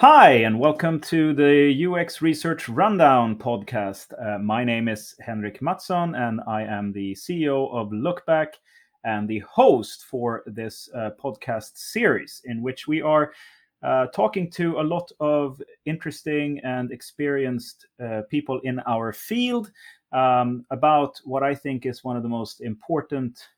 Hi, 0.00 0.32
and 0.32 0.60
welcome 0.60 1.00
to 1.00 1.32
the 1.32 1.86
UX 1.86 2.20
Research 2.20 2.68
Rundown 2.68 3.34
podcast. 3.34 4.12
Uh, 4.22 4.38
my 4.38 4.62
name 4.62 4.88
is 4.88 5.14
Henrik 5.20 5.60
Mattsson, 5.60 6.14
and 6.14 6.42
I 6.46 6.64
am 6.64 6.92
the 6.92 7.14
CEO 7.14 7.72
of 7.72 7.88
Lookback 7.88 8.48
and 9.04 9.26
the 9.26 9.38
host 9.38 10.04
for 10.04 10.42
this 10.44 10.90
uh, 10.94 11.12
podcast 11.18 11.78
series, 11.78 12.42
in 12.44 12.60
which 12.60 12.86
we 12.86 13.00
are 13.00 13.32
uh, 13.82 14.08
talking 14.08 14.50
to 14.50 14.80
a 14.80 14.82
lot 14.82 15.10
of 15.18 15.62
interesting 15.86 16.60
and 16.62 16.92
experienced 16.92 17.86
uh, 17.98 18.20
people 18.28 18.60
in 18.64 18.80
our 18.80 19.14
field 19.14 19.72
um, 20.12 20.66
about 20.70 21.18
what 21.24 21.42
I 21.42 21.54
think 21.54 21.86
is 21.86 22.04
one 22.04 22.18
of 22.18 22.22
the 22.22 22.28
most 22.28 22.60
important 22.60 23.48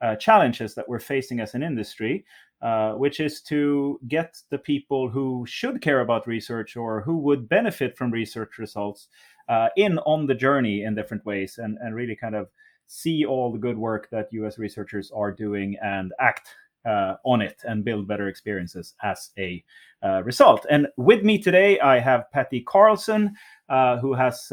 uh, 0.00 0.16
challenges 0.16 0.74
that 0.74 0.88
we're 0.88 0.98
facing 0.98 1.38
as 1.38 1.54
an 1.54 1.62
industry, 1.62 2.24
uh, 2.62 2.92
which 2.92 3.20
is 3.20 3.40
to 3.40 3.98
get 4.08 4.36
the 4.50 4.58
people 4.58 5.08
who 5.08 5.44
should 5.46 5.80
care 5.80 6.00
about 6.00 6.26
research 6.26 6.76
or 6.76 7.00
who 7.00 7.18
would 7.18 7.48
benefit 7.48 7.96
from 7.96 8.10
research 8.10 8.58
results 8.58 9.08
uh, 9.48 9.68
in 9.76 9.98
on 10.00 10.26
the 10.26 10.34
journey 10.34 10.84
in 10.84 10.94
different 10.94 11.24
ways 11.24 11.58
and, 11.58 11.78
and 11.80 11.94
really 11.94 12.14
kind 12.14 12.34
of 12.34 12.48
see 12.86 13.24
all 13.24 13.52
the 13.52 13.58
good 13.58 13.78
work 13.78 14.08
that 14.10 14.28
UX 14.36 14.58
researchers 14.58 15.10
are 15.10 15.32
doing 15.32 15.76
and 15.82 16.12
act 16.20 16.48
uh, 16.84 17.14
on 17.24 17.40
it 17.40 17.60
and 17.64 17.84
build 17.84 18.08
better 18.08 18.28
experiences 18.28 18.94
as 19.02 19.30
a 19.38 19.62
uh, 20.02 20.22
result. 20.22 20.66
And 20.70 20.86
with 20.96 21.22
me 21.22 21.38
today, 21.38 21.78
I 21.80 21.98
have 21.98 22.30
Patti 22.32 22.60
Carlson, 22.60 23.34
uh, 23.68 23.98
who 23.98 24.14
has 24.14 24.50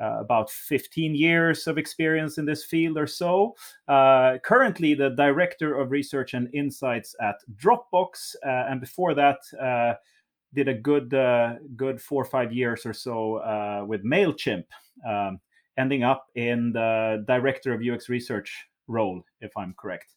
uh, 0.00 0.18
about 0.20 0.50
15 0.50 1.14
years 1.14 1.66
of 1.66 1.78
experience 1.78 2.38
in 2.38 2.44
this 2.44 2.64
field 2.64 2.98
or 2.98 3.06
so. 3.06 3.54
Uh, 3.88 4.38
currently, 4.42 4.94
the 4.94 5.10
director 5.10 5.78
of 5.78 5.90
research 5.90 6.34
and 6.34 6.52
insights 6.54 7.14
at 7.20 7.36
Dropbox, 7.56 8.34
uh, 8.44 8.66
and 8.68 8.80
before 8.80 9.14
that, 9.14 9.38
uh, 9.60 9.94
did 10.54 10.68
a 10.68 10.74
good 10.74 11.14
uh, 11.14 11.54
good 11.76 12.00
four 12.00 12.22
or 12.22 12.26
five 12.26 12.52
years 12.52 12.84
or 12.84 12.92
so 12.92 13.36
uh, 13.36 13.84
with 13.86 14.04
Mailchimp, 14.04 14.64
um, 15.08 15.40
ending 15.78 16.02
up 16.02 16.26
in 16.34 16.72
the 16.72 17.24
director 17.26 17.72
of 17.72 17.80
UX 17.80 18.08
research 18.08 18.66
role, 18.86 19.22
if 19.40 19.56
I'm 19.56 19.74
correct. 19.78 20.14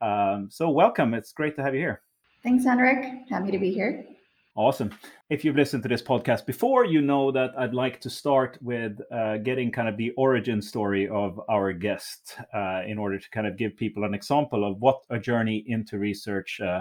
Um, 0.00 0.48
so, 0.50 0.70
welcome. 0.70 1.14
It's 1.14 1.32
great 1.32 1.56
to 1.56 1.62
have 1.62 1.74
you 1.74 1.80
here. 1.80 2.02
Thanks, 2.42 2.64
Henrik. 2.64 3.28
Happy 3.28 3.50
to 3.50 3.58
be 3.58 3.70
here. 3.70 4.15
Awesome. 4.56 4.90
If 5.28 5.44
you've 5.44 5.54
listened 5.56 5.82
to 5.82 5.88
this 5.88 6.00
podcast 6.00 6.46
before, 6.46 6.86
you 6.86 7.02
know 7.02 7.30
that 7.30 7.50
I'd 7.58 7.74
like 7.74 8.00
to 8.00 8.08
start 8.08 8.56
with 8.62 8.98
uh, 9.12 9.36
getting 9.36 9.70
kind 9.70 9.86
of 9.86 9.98
the 9.98 10.12
origin 10.12 10.62
story 10.62 11.06
of 11.08 11.38
our 11.50 11.74
guest 11.74 12.38
uh, 12.54 12.80
in 12.86 12.96
order 12.96 13.18
to 13.18 13.30
kind 13.30 13.46
of 13.46 13.58
give 13.58 13.76
people 13.76 14.04
an 14.04 14.14
example 14.14 14.66
of 14.66 14.80
what 14.80 15.00
a 15.10 15.18
journey 15.18 15.62
into 15.66 15.98
research 15.98 16.58
uh, 16.60 16.80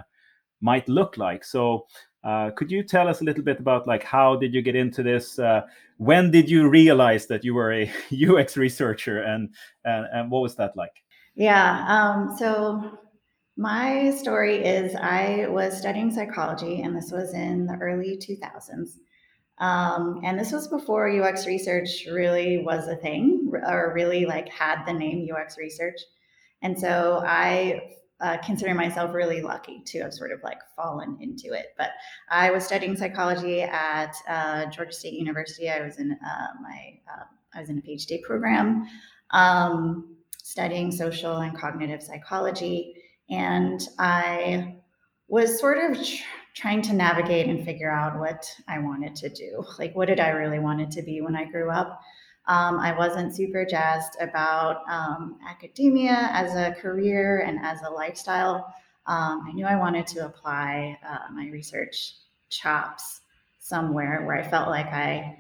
might 0.62 0.88
look 0.88 1.18
like. 1.18 1.44
So, 1.44 1.86
uh, 2.24 2.52
could 2.52 2.72
you 2.72 2.82
tell 2.82 3.10
us 3.10 3.20
a 3.20 3.26
little 3.26 3.44
bit 3.44 3.60
about 3.60 3.88
like 3.88 4.04
how 4.04 4.38
did 4.38 4.54
you 4.54 4.62
get 4.62 4.78
into 4.78 5.04
this? 5.04 5.38
Uh, 5.38 5.64
when 5.98 6.32
did 6.32 6.50
you 6.50 6.70
realize 6.70 7.28
that 7.28 7.44
you 7.44 7.54
were 7.54 7.74
a 7.74 7.92
UX 8.30 8.56
researcher, 8.56 9.22
and 9.22 9.54
and, 9.84 10.08
and 10.14 10.32
what 10.32 10.42
was 10.42 10.56
that 10.56 10.78
like? 10.78 11.04
Yeah. 11.36 11.86
Um, 11.90 12.38
so 12.38 13.00
my 13.58 14.12
story 14.12 14.64
is 14.66 14.96
I 14.96 15.48
was 15.50 15.78
studying 15.78 16.12
psychology, 16.12 16.82
and 16.82 16.96
this 16.96 17.12
was 17.12 17.34
in 17.34 17.66
the 17.68 17.78
early 17.82 18.18
2000s. 18.18 18.98
Um, 19.58 20.20
and 20.24 20.38
this 20.38 20.52
was 20.52 20.68
before 20.68 21.10
UX 21.10 21.48
research 21.48 22.06
really 22.12 22.64
was 22.66 22.88
a 22.88 22.98
thing 22.98 23.50
or 23.66 23.94
really 23.96 24.26
like 24.26 24.50
had 24.50 24.84
the 24.86 24.92
name 24.92 25.28
UX 25.34 25.58
research. 25.58 26.00
And 26.62 26.78
so 26.78 27.24
I 27.26 27.96
uh, 28.20 28.38
consider 28.44 28.74
myself 28.74 29.14
really 29.14 29.42
lucky 29.42 29.82
to 29.86 30.00
have 30.00 30.14
sort 30.14 30.32
of 30.32 30.42
like 30.44 30.60
fallen 30.76 31.18
into 31.22 31.54
it. 31.54 31.68
But 31.78 31.92
I 32.30 32.52
was 32.52 32.66
studying 32.66 32.98
psychology 32.98 33.62
at 33.62 34.14
uh, 34.28 34.66
Georgia 34.68 34.92
State 34.92 35.14
University. 35.14 35.70
I 35.70 35.82
was 35.82 36.00
in 36.00 36.12
uh, 36.12 36.48
my 36.62 37.00
uh, 37.14 37.24
I 37.54 37.62
was 37.62 37.70
in 37.70 37.78
a 37.78 37.82
PhD 37.82 38.22
program 38.22 38.88
um, 39.32 40.16
studying 40.44 40.92
social 40.92 41.38
and 41.38 41.58
cognitive 41.58 42.04
psychology. 42.04 42.96
And 43.30 43.82
I 43.98 44.78
was 45.28 45.60
sort 45.60 45.78
of 45.78 45.98
tr- 45.98 46.24
trying 46.56 46.82
to 46.84 46.94
navigate 46.94 47.48
and 47.48 47.66
figure 47.66 47.92
out 47.92 48.20
what 48.20 48.48
I 48.68 48.80
wanted 48.80 49.16
to 49.18 49.30
do. 49.30 49.66
Like, 49.80 49.96
what 49.96 50.08
did 50.08 50.20
I 50.20 50.30
really 50.30 50.60
want 50.60 50.82
it 50.82 50.92
to 50.92 51.02
be 51.02 51.22
when 51.22 51.36
I 51.36 51.46
grew 51.46 51.70
up? 51.70 52.00
Um, 52.48 52.80
I 52.80 52.96
wasn't 52.96 53.36
super 53.36 53.66
jazzed 53.66 54.18
about 54.22 54.82
um, 54.88 55.40
academia 55.48 56.30
as 56.32 56.56
a 56.56 56.80
career 56.80 57.40
and 57.40 57.58
as 57.64 57.80
a 57.82 57.90
lifestyle. 57.90 58.74
Um, 59.08 59.46
I 59.48 59.52
knew 59.54 59.66
I 59.66 59.76
wanted 59.76 60.06
to 60.08 60.26
apply 60.26 60.98
uh, 61.08 61.32
my 61.34 61.50
research 61.50 62.14
chops 62.50 63.22
somewhere 63.60 64.24
where 64.26 64.36
I 64.36 64.48
felt 64.48 64.70
like 64.70 64.88
I 64.88 65.40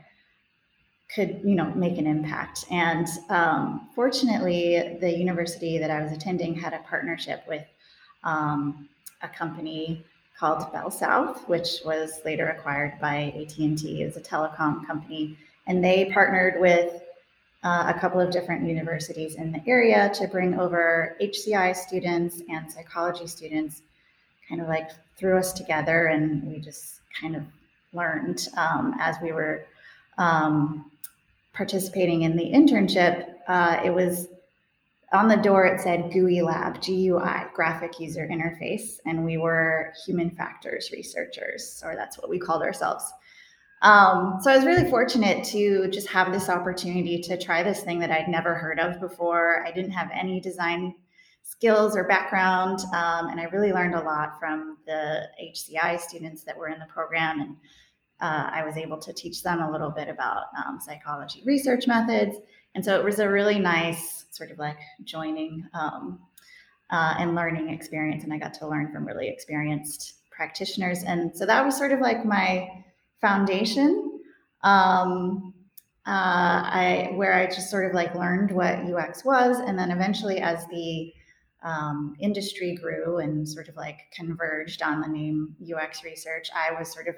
could 1.13 1.41
you 1.43 1.55
know 1.55 1.71
make 1.75 1.97
an 1.97 2.07
impact 2.07 2.65
and 2.71 3.07
um, 3.29 3.89
fortunately 3.93 4.97
the 4.99 5.11
university 5.15 5.77
that 5.77 5.91
i 5.91 6.01
was 6.01 6.11
attending 6.11 6.55
had 6.55 6.73
a 6.73 6.79
partnership 6.79 7.43
with 7.47 7.63
um, 8.23 8.87
a 9.21 9.27
company 9.27 10.03
called 10.37 10.63
BellSouth, 10.73 11.47
which 11.47 11.81
was 11.85 12.19
later 12.25 12.49
acquired 12.49 12.99
by 12.99 13.33
AT&T. 13.37 14.03
Was 14.03 14.17
a 14.17 14.21
telecom 14.21 14.85
company, 14.85 15.37
and 15.67 15.83
they 15.83 16.11
partnered 16.13 16.59
with 16.59 17.01
uh, 17.63 17.91
a 17.95 17.99
couple 17.99 18.19
of 18.19 18.31
different 18.31 18.67
universities 18.67 19.35
in 19.35 19.51
the 19.51 19.61
area 19.67 20.11
to 20.13 20.27
bring 20.27 20.59
over 20.59 21.15
HCI 21.21 21.75
students 21.75 22.41
and 22.49 22.71
psychology 22.71 23.27
students, 23.27 23.81
kind 24.47 24.61
of 24.61 24.67
like 24.67 24.91
threw 25.17 25.37
us 25.37 25.53
together, 25.53 26.07
and 26.07 26.43
we 26.43 26.59
just 26.59 26.99
kind 27.19 27.35
of 27.35 27.43
learned 27.93 28.49
um, 28.57 28.95
as 28.99 29.15
we 29.21 29.31
were 29.31 29.65
um, 30.17 30.91
participating 31.53 32.23
in 32.23 32.35
the 32.35 32.51
internship. 32.51 33.33
Uh, 33.47 33.79
it 33.83 33.89
was 33.89 34.27
on 35.15 35.27
the 35.27 35.37
door 35.37 35.65
it 35.65 35.81
said 35.81 36.11
GUI 36.11 36.41
Lab, 36.41 36.81
GUI, 36.81 37.47
Graphic 37.53 37.99
User 37.99 38.27
Interface, 38.27 38.99
and 39.05 39.25
we 39.25 39.37
were 39.37 39.93
human 40.05 40.29
factors 40.29 40.89
researchers, 40.91 41.81
or 41.83 41.95
that's 41.95 42.17
what 42.17 42.29
we 42.29 42.37
called 42.37 42.61
ourselves. 42.61 43.11
Um, 43.81 44.39
so 44.41 44.51
I 44.51 44.55
was 44.55 44.65
really 44.65 44.89
fortunate 44.89 45.43
to 45.45 45.89
just 45.89 46.07
have 46.07 46.31
this 46.31 46.49
opportunity 46.49 47.21
to 47.21 47.37
try 47.37 47.63
this 47.63 47.81
thing 47.81 47.99
that 47.99 48.11
I'd 48.11 48.27
never 48.27 48.55
heard 48.55 48.79
of 48.79 48.99
before. 48.99 49.65
I 49.65 49.71
didn't 49.71 49.91
have 49.91 50.09
any 50.13 50.39
design 50.39 50.95
skills 51.43 51.95
or 51.95 52.07
background, 52.07 52.79
um, 52.93 53.27
and 53.27 53.39
I 53.39 53.43
really 53.45 53.71
learned 53.71 53.95
a 53.95 54.01
lot 54.01 54.39
from 54.39 54.77
the 54.87 55.27
HCI 55.41 55.99
students 55.99 56.43
that 56.43 56.57
were 56.57 56.69
in 56.69 56.79
the 56.79 56.87
program, 56.87 57.41
and 57.41 57.55
uh, 58.21 58.49
I 58.51 58.63
was 58.65 58.77
able 58.77 58.97
to 58.97 59.13
teach 59.13 59.43
them 59.43 59.61
a 59.61 59.71
little 59.71 59.91
bit 59.91 60.09
about 60.09 60.45
um, 60.65 60.79
psychology 60.79 61.43
research 61.45 61.85
methods. 61.87 62.37
And 62.75 62.83
so 62.83 62.99
it 62.99 63.03
was 63.03 63.19
a 63.19 63.29
really 63.29 63.57
nice 63.57 64.25
sort 64.31 64.51
of 64.51 64.59
like 64.59 64.77
joining 65.03 65.67
um, 65.73 66.19
uh, 66.91 67.15
and 67.17 67.33
learning 67.33 67.69
experience. 67.69 68.23
And 68.23 68.33
I 68.33 68.37
got 68.37 68.53
to 68.55 68.67
learn 68.67 68.91
from 68.91 69.05
really 69.05 69.29
experienced 69.29 70.15
practitioners. 70.29 71.03
And 71.03 71.35
so 71.35 71.45
that 71.45 71.65
was 71.65 71.77
sort 71.77 71.93
of 71.93 72.01
like 72.01 72.25
my 72.25 72.67
foundation. 73.21 74.19
Um, 74.63 75.53
uh, 76.07 76.11
I 76.11 77.11
where 77.15 77.33
I 77.33 77.47
just 77.47 77.71
sort 77.71 77.87
of 77.87 77.93
like 77.93 78.13
learned 78.13 78.51
what 78.51 78.77
UX 78.77 79.25
was, 79.25 79.57
and 79.57 79.77
then 79.77 79.89
eventually, 79.89 80.37
as 80.37 80.67
the 80.67 81.11
um, 81.63 82.15
industry 82.19 82.75
grew 82.75 83.17
and 83.17 83.47
sort 83.49 83.69
of 83.69 83.75
like 83.75 84.01
converged 84.13 84.83
on 84.83 85.01
the 85.01 85.07
name 85.07 85.55
UX 85.59 86.03
research, 86.03 86.49
I 86.55 86.77
was 86.77 86.93
sort 86.93 87.07
of 87.07 87.15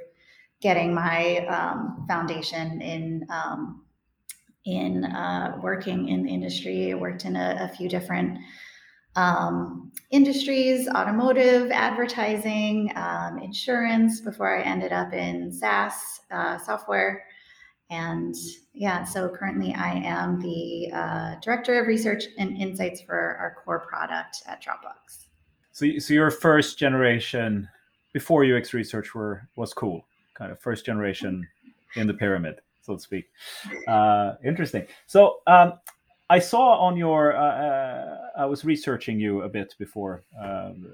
getting 0.61 0.93
my 0.93 1.45
um, 1.47 2.05
foundation 2.07 2.81
in 2.81 3.27
um, 3.29 3.83
in 4.67 5.05
uh, 5.05 5.57
working 5.63 6.09
in 6.09 6.23
the 6.23 6.29
industry. 6.29 6.91
I 6.91 6.95
worked 6.95 7.25
in 7.25 7.35
a, 7.35 7.69
a 7.71 7.75
few 7.75 7.87
different 7.87 8.37
um, 9.15 9.91
industries 10.11 10.87
automotive, 10.87 11.71
advertising, 11.71 12.91
um, 12.95 13.39
insurance 13.39 14.21
before 14.21 14.55
I 14.55 14.61
ended 14.61 14.91
up 14.91 15.13
in 15.13 15.51
SaaS 15.51 16.21
uh, 16.29 16.57
software. 16.59 17.25
And 17.89 18.35
yeah, 18.73 19.05
so 19.05 19.29
currently 19.29 19.73
I 19.73 19.93
am 19.93 20.39
the 20.41 20.91
uh, 20.93 21.35
director 21.41 21.79
of 21.79 21.87
research 21.87 22.25
and 22.37 22.55
insights 22.57 23.01
for 23.01 23.15
our 23.15 23.55
core 23.63 23.79
product 23.79 24.43
at 24.45 24.61
Dropbox. 24.61 25.25
So, 25.71 25.97
so 25.99 26.13
your 26.13 26.29
first 26.29 26.77
generation 26.77 27.69
before 28.13 28.43
UX 28.43 28.73
research 28.73 29.15
were 29.15 29.47
was 29.55 29.73
cool, 29.73 30.05
kind 30.33 30.51
of 30.51 30.59
first 30.59 30.85
generation 30.85 31.47
in 31.95 32.07
the 32.07 32.13
pyramid 32.13 32.59
so 32.87 32.95
to 32.95 33.01
speak. 33.01 33.29
Uh, 33.87 34.35
interesting. 34.43 34.87
So 35.05 35.41
um, 35.45 35.73
I 36.29 36.39
saw 36.39 36.79
on 36.79 36.97
your, 36.97 37.35
uh, 37.35 37.41
uh, 37.41 38.17
I 38.37 38.45
was 38.45 38.63
researching 38.65 39.19
you 39.19 39.41
a 39.43 39.49
bit 39.49 39.75
before. 39.77 40.23
Um, 40.41 40.87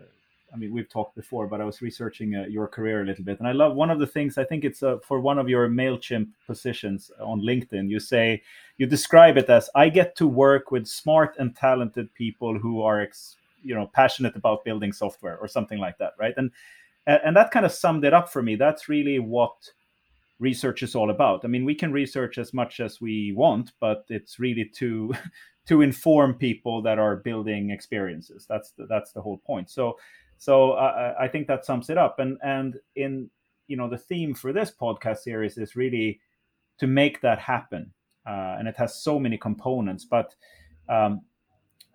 I 0.51 0.55
mean, 0.55 0.71
we've 0.71 0.89
talked 0.89 1.15
before, 1.15 1.47
but 1.47 1.61
I 1.61 1.65
was 1.65 1.81
researching 1.81 2.35
uh, 2.35 2.45
your 2.47 2.67
career 2.67 3.01
a 3.01 3.05
little 3.05 3.23
bit, 3.23 3.39
and 3.39 3.47
I 3.47 3.53
love 3.53 3.75
one 3.75 3.89
of 3.89 3.99
the 3.99 4.05
things. 4.05 4.37
I 4.37 4.43
think 4.43 4.63
it's 4.63 4.83
uh, 4.83 4.97
for 5.07 5.19
one 5.19 5.39
of 5.39 5.49
your 5.49 5.67
Mailchimp 5.67 6.27
positions 6.45 7.11
on 7.19 7.41
LinkedIn. 7.41 7.89
You 7.89 7.99
say 7.99 8.43
you 8.77 8.85
describe 8.85 9.37
it 9.37 9.49
as 9.49 9.69
I 9.73 9.89
get 9.89 10.15
to 10.17 10.27
work 10.27 10.69
with 10.69 10.85
smart 10.85 11.35
and 11.39 11.55
talented 11.55 12.13
people 12.13 12.59
who 12.59 12.83
are, 12.83 13.01
ex, 13.01 13.37
you 13.63 13.73
know, 13.73 13.87
passionate 13.93 14.35
about 14.35 14.63
building 14.63 14.93
software 14.93 15.37
or 15.37 15.47
something 15.47 15.79
like 15.79 15.97
that, 15.97 16.13
right? 16.19 16.35
And 16.37 16.51
and, 17.07 17.19
and 17.25 17.35
that 17.35 17.49
kind 17.49 17.65
of 17.65 17.71
summed 17.71 18.05
it 18.05 18.13
up 18.13 18.29
for 18.29 18.43
me. 18.43 18.55
That's 18.55 18.87
really 18.87 19.17
what 19.17 19.55
research 20.39 20.83
is 20.83 20.95
all 20.95 21.09
about. 21.09 21.45
I 21.45 21.47
mean, 21.47 21.65
we 21.65 21.75
can 21.75 21.91
research 21.91 22.37
as 22.37 22.53
much 22.53 22.79
as 22.79 22.99
we 22.99 23.33
want, 23.33 23.71
but 23.79 24.05
it's 24.09 24.39
really 24.39 24.65
to 24.75 25.13
to 25.65 25.81
inform 25.81 26.33
people 26.33 26.81
that 26.81 26.99
are 26.99 27.17
building 27.17 27.69
experiences. 27.69 28.45
That's 28.49 28.71
the, 28.71 28.85
that's 28.87 29.13
the 29.13 29.21
whole 29.21 29.37
point. 29.37 29.69
So 29.69 29.97
so 30.37 30.71
uh, 30.71 31.15
I 31.17 31.29
think 31.29 31.47
that 31.47 31.65
sums 31.65 31.89
it 31.89 31.97
up. 31.97 32.19
And 32.19 32.37
and 32.43 32.75
in 32.95 33.29
you 33.67 33.77
know 33.77 33.89
the 33.89 33.97
theme 33.97 34.33
for 34.33 34.51
this 34.51 34.71
podcast 34.71 35.19
series 35.19 35.57
is 35.57 35.75
really 35.75 36.19
to 36.79 36.87
make 36.87 37.21
that 37.21 37.39
happen, 37.39 37.93
uh, 38.27 38.57
and 38.59 38.67
it 38.67 38.75
has 38.75 39.01
so 39.01 39.19
many 39.19 39.37
components. 39.37 40.03
But 40.03 40.35
um, 40.89 41.21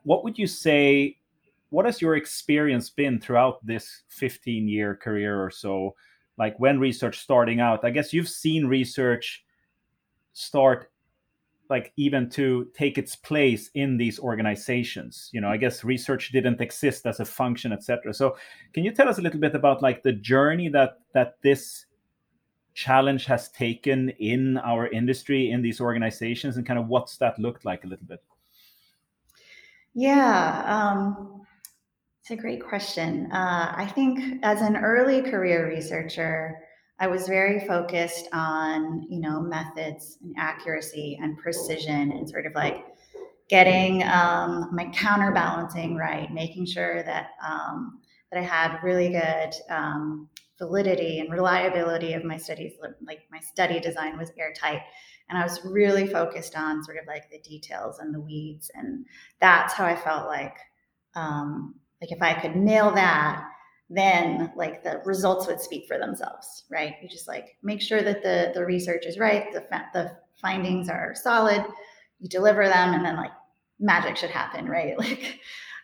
what 0.04 0.24
would 0.24 0.38
you 0.38 0.46
say? 0.46 1.18
What 1.70 1.84
has 1.84 2.00
your 2.00 2.16
experience 2.16 2.88
been 2.88 3.20
throughout 3.20 3.64
this 3.66 4.04
15 4.08 4.66
year 4.66 4.96
career 4.96 5.44
or 5.44 5.50
so? 5.50 5.94
Like 6.38 6.58
when 6.58 6.78
research 6.78 7.18
starting 7.18 7.60
out, 7.60 7.84
I 7.84 7.90
guess 7.90 8.12
you've 8.12 8.28
seen 8.28 8.66
research 8.66 9.44
start 10.32 10.90
like 11.68 11.92
even 11.96 12.30
to 12.30 12.68
take 12.74 12.96
its 12.96 13.14
place 13.14 13.70
in 13.74 13.98
these 13.98 14.18
organizations. 14.18 15.28
You 15.32 15.42
know 15.42 15.48
i 15.50 15.58
guess 15.58 15.84
research 15.84 16.30
didn't 16.32 16.62
exist 16.62 17.04
as 17.04 17.20
a 17.20 17.26
function 17.26 17.72
etc 17.72 18.14
so 18.14 18.38
can 18.72 18.84
you 18.84 18.90
tell 18.90 19.06
us 19.06 19.18
a 19.18 19.20
little 19.20 19.40
bit 19.40 19.54
about 19.54 19.82
like 19.82 20.02
the 20.02 20.12
journey 20.12 20.70
that 20.70 21.00
that 21.12 21.36
this 21.42 21.84
challenge 22.78 23.24
has 23.24 23.48
taken 23.48 24.10
in 24.20 24.56
our 24.58 24.86
industry 24.86 25.50
in 25.50 25.60
these 25.60 25.80
organizations 25.80 26.56
and 26.56 26.64
kind 26.64 26.78
of 26.78 26.86
what's 26.86 27.16
that 27.16 27.36
looked 27.36 27.64
like 27.64 27.82
a 27.82 27.88
little 27.88 28.06
bit? 28.06 28.22
Yeah 29.94 30.62
um, 30.64 31.37
it's 32.30 32.38
a 32.38 32.42
great 32.42 32.62
question 32.62 33.30
uh, 33.32 33.72
i 33.74 33.86
think 33.86 34.38
as 34.42 34.60
an 34.60 34.76
early 34.76 35.22
career 35.22 35.66
researcher 35.66 36.58
I 37.00 37.06
was 37.06 37.28
very 37.28 37.60
focused 37.66 38.28
on, 38.32 39.06
you 39.08 39.20
know, 39.20 39.40
methods 39.40 40.18
and 40.22 40.34
accuracy 40.36 41.18
and 41.22 41.38
precision 41.38 42.10
and 42.10 42.28
sort 42.28 42.44
of 42.44 42.54
like 42.54 42.84
getting 43.48 44.02
um, 44.02 44.68
my 44.72 44.86
counterbalancing 44.86 45.94
right, 45.96 46.32
making 46.32 46.66
sure 46.66 47.02
that 47.04 47.30
um, 47.46 48.00
that 48.30 48.40
I 48.40 48.42
had 48.42 48.82
really 48.82 49.10
good 49.10 49.54
um, 49.70 50.28
validity 50.58 51.20
and 51.20 51.30
reliability 51.30 52.14
of 52.14 52.24
my 52.24 52.36
studies. 52.36 52.72
Like 53.06 53.20
my 53.30 53.38
study 53.38 53.78
design 53.78 54.18
was 54.18 54.32
airtight, 54.36 54.82
and 55.28 55.38
I 55.38 55.44
was 55.44 55.64
really 55.64 56.06
focused 56.08 56.56
on 56.56 56.82
sort 56.82 56.98
of 56.98 57.06
like 57.06 57.30
the 57.30 57.38
details 57.38 58.00
and 58.00 58.12
the 58.12 58.20
weeds, 58.20 58.72
and 58.74 59.06
that's 59.40 59.72
how 59.72 59.86
I 59.86 59.94
felt 59.94 60.26
like 60.26 60.56
um, 61.14 61.76
like 62.00 62.12
if 62.12 62.22
I 62.22 62.34
could 62.34 62.56
nail 62.56 62.92
that 62.94 63.44
then 63.90 64.52
like 64.54 64.84
the 64.84 65.00
results 65.04 65.46
would 65.46 65.60
speak 65.60 65.86
for 65.86 65.98
themselves, 65.98 66.64
right? 66.70 66.94
You 67.02 67.08
just 67.08 67.26
like 67.26 67.56
make 67.62 67.80
sure 67.80 68.02
that 68.02 68.22
the 68.22 68.52
the 68.54 68.64
research 68.64 69.06
is 69.06 69.18
right, 69.18 69.52
the 69.52 69.64
the 69.94 70.12
findings 70.40 70.88
are 70.88 71.14
solid, 71.14 71.64
you 72.20 72.28
deliver 72.28 72.68
them, 72.68 72.94
and 72.94 73.04
then 73.04 73.16
like 73.16 73.32
magic 73.80 74.16
should 74.16 74.30
happen, 74.30 74.68
right? 74.68 74.96
Like 75.08 75.40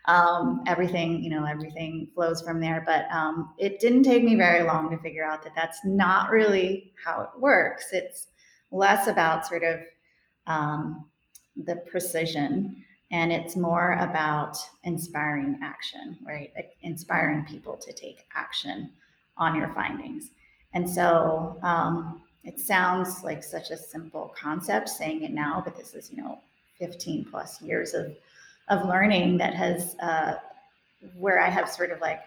um, 0.07 0.63
everything, 0.67 1.25
you 1.25 1.31
know, 1.31 1.47
everything 1.47 2.09
flows 2.15 2.43
from 2.43 2.61
there. 2.61 2.83
But 2.85 3.07
um, 3.11 3.55
it 3.57 3.81
didn't 3.81 4.03
take 4.03 4.23
me 4.23 4.35
very 4.35 4.63
long 4.63 4.91
to 4.91 4.99
figure 4.99 5.25
out 5.25 5.43
that 5.45 5.55
that's 5.57 5.79
not 5.83 6.31
really 6.31 6.93
how 7.03 7.23
it 7.23 7.41
works. 7.41 7.87
It's 7.91 8.27
less 8.71 9.07
about 9.07 9.47
sort 9.47 9.63
of 9.63 9.81
um, 10.47 11.07
the 11.57 11.77
precision 11.91 12.84
and 13.15 13.33
it's 13.33 13.55
more 13.55 13.93
about 14.01 14.59
inspiring 14.83 15.57
action, 15.63 16.19
right? 16.27 16.53
Inspiring 16.83 17.45
people 17.45 17.77
to 17.77 17.93
take 17.93 18.27
action 18.35 18.91
on 19.37 19.55
your 19.55 19.69
findings. 19.69 20.31
And 20.73 20.91
so 20.91 21.57
um, 21.63 22.23
it 22.43 22.59
sounds 22.59 23.23
like 23.23 23.45
such 23.45 23.71
a 23.71 23.77
simple 23.77 24.35
concept 24.37 24.89
saying 24.89 25.23
it 25.23 25.31
now, 25.31 25.63
but 25.65 25.77
this 25.77 25.95
is, 25.95 26.11
you 26.11 26.25
know, 26.25 26.41
15 26.81 27.27
plus 27.31 27.63
years 27.63 27.95
of, 27.95 28.17
of 28.69 28.85
learning 28.89 29.39
that 29.39 29.55
has, 29.55 29.95
uh, 30.03 30.35
where 31.17 31.41
I 31.41 31.49
have 31.49 31.71
sort 31.71 31.93
of 31.93 32.01
like, 32.01 32.21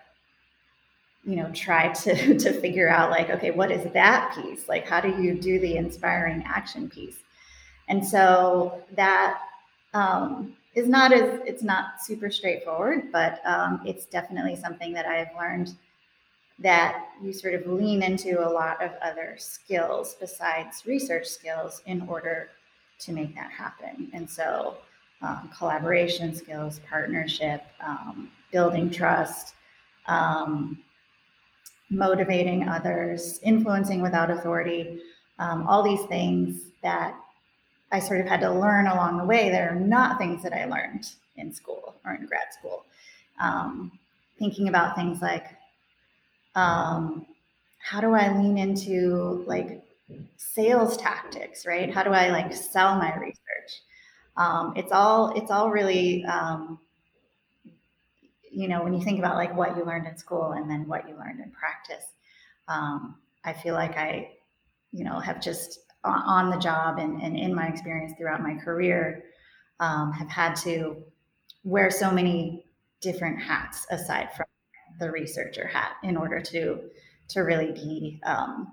you 1.25 1.35
know, 1.35 1.51
tried 1.51 1.95
to, 1.95 2.37
to 2.39 2.53
figure 2.61 2.87
out 2.87 3.11
like, 3.11 3.29
okay, 3.29 3.51
what 3.51 3.71
is 3.71 3.91
that 3.91 4.33
piece? 4.35 4.69
Like, 4.69 4.87
how 4.87 5.01
do 5.01 5.09
you 5.21 5.37
do 5.37 5.59
the 5.59 5.75
inspiring 5.75 6.45
action 6.47 6.89
piece? 6.89 7.17
And 7.89 8.07
so 8.07 8.81
that 8.95 9.41
um, 9.93 10.53
is 10.77 10.87
not 10.87 11.11
as 11.11 11.39
it's 11.43 11.63
not 11.63 11.99
super 11.99 12.29
straightforward, 12.29 13.11
but 13.11 13.41
um, 13.45 13.81
it's 13.83 14.05
definitely 14.05 14.55
something 14.55 14.93
that 14.93 15.07
I 15.07 15.15
have 15.15 15.31
learned 15.35 15.75
that 16.59 17.07
you 17.19 17.33
sort 17.33 17.55
of 17.55 17.65
lean 17.65 18.03
into 18.03 18.47
a 18.47 18.49
lot 18.49 18.81
of 18.83 18.91
other 19.01 19.35
skills 19.39 20.15
besides 20.19 20.83
research 20.85 21.25
skills 21.25 21.81
in 21.87 22.01
order 22.07 22.49
to 22.99 23.11
make 23.11 23.33
that 23.33 23.49
happen. 23.49 24.07
And 24.13 24.29
so, 24.29 24.77
um, 25.23 25.49
collaboration 25.57 26.35
skills, 26.35 26.79
partnership, 26.87 27.63
um, 27.81 28.29
building 28.51 28.91
trust, 28.91 29.55
um, 30.05 30.77
motivating 31.89 32.69
others, 32.69 33.39
influencing 33.41 33.99
without 33.99 34.29
authority, 34.29 34.99
um, 35.39 35.65
all 35.65 35.81
these 35.81 36.05
things 36.05 36.69
that 36.83 37.15
I 37.91 37.99
sort 37.99 38.21
of 38.21 38.27
had 38.27 38.41
to 38.41 38.51
learn 38.51 38.87
along 38.87 39.17
the 39.17 39.25
way 39.25 39.49
that 39.49 39.61
are 39.61 39.75
not 39.75 40.17
things 40.17 40.43
that 40.43 40.53
I 40.53 40.65
learned 40.65 41.09
in 41.37 41.53
school 41.53 41.95
or 42.05 42.13
in 42.15 42.25
grad 42.25 42.51
school. 42.51 42.85
Um, 43.39 43.91
thinking 44.39 44.67
about 44.67 44.95
things 44.95 45.21
like 45.21 45.45
um, 46.55 47.25
how 47.79 48.01
do 48.01 48.13
I 48.13 48.35
lean 48.35 48.57
into 48.57 49.43
like 49.47 49.83
sales 50.37 50.97
tactics, 50.97 51.65
right? 51.65 51.93
How 51.93 52.03
do 52.03 52.11
I 52.11 52.29
like 52.29 52.53
sell 52.53 52.97
my 52.97 53.15
research? 53.15 53.81
Um, 54.35 54.73
it's 54.75 54.91
all 54.91 55.33
it's 55.35 55.51
all 55.51 55.69
really 55.69 56.25
um, 56.25 56.79
you 58.51 58.67
know 58.67 58.83
when 58.83 58.93
you 58.93 59.03
think 59.03 59.19
about 59.19 59.35
like 59.35 59.55
what 59.55 59.77
you 59.77 59.85
learned 59.85 60.07
in 60.07 60.17
school 60.17 60.53
and 60.53 60.69
then 60.69 60.87
what 60.87 61.07
you 61.07 61.15
learned 61.15 61.39
in 61.39 61.51
practice. 61.51 62.05
Um, 62.67 63.15
I 63.45 63.53
feel 63.53 63.75
like 63.75 63.97
I 63.97 64.31
you 64.91 65.03
know 65.03 65.19
have 65.19 65.41
just 65.41 65.79
on 66.03 66.49
the 66.49 66.57
job 66.57 66.99
and, 66.99 67.21
and 67.21 67.37
in 67.37 67.53
my 67.53 67.67
experience 67.67 68.13
throughout 68.17 68.41
my 68.41 68.55
career 68.55 69.23
um, 69.79 70.11
have 70.11 70.29
had 70.29 70.55
to 70.55 71.03
wear 71.63 71.91
so 71.91 72.11
many 72.11 72.65
different 73.01 73.39
hats 73.39 73.85
aside 73.91 74.33
from 74.35 74.45
the 74.99 75.11
researcher 75.11 75.67
hat 75.67 75.93
in 76.03 76.17
order 76.17 76.39
to 76.39 76.79
to 77.27 77.41
really 77.41 77.71
be 77.71 78.21
um, 78.25 78.71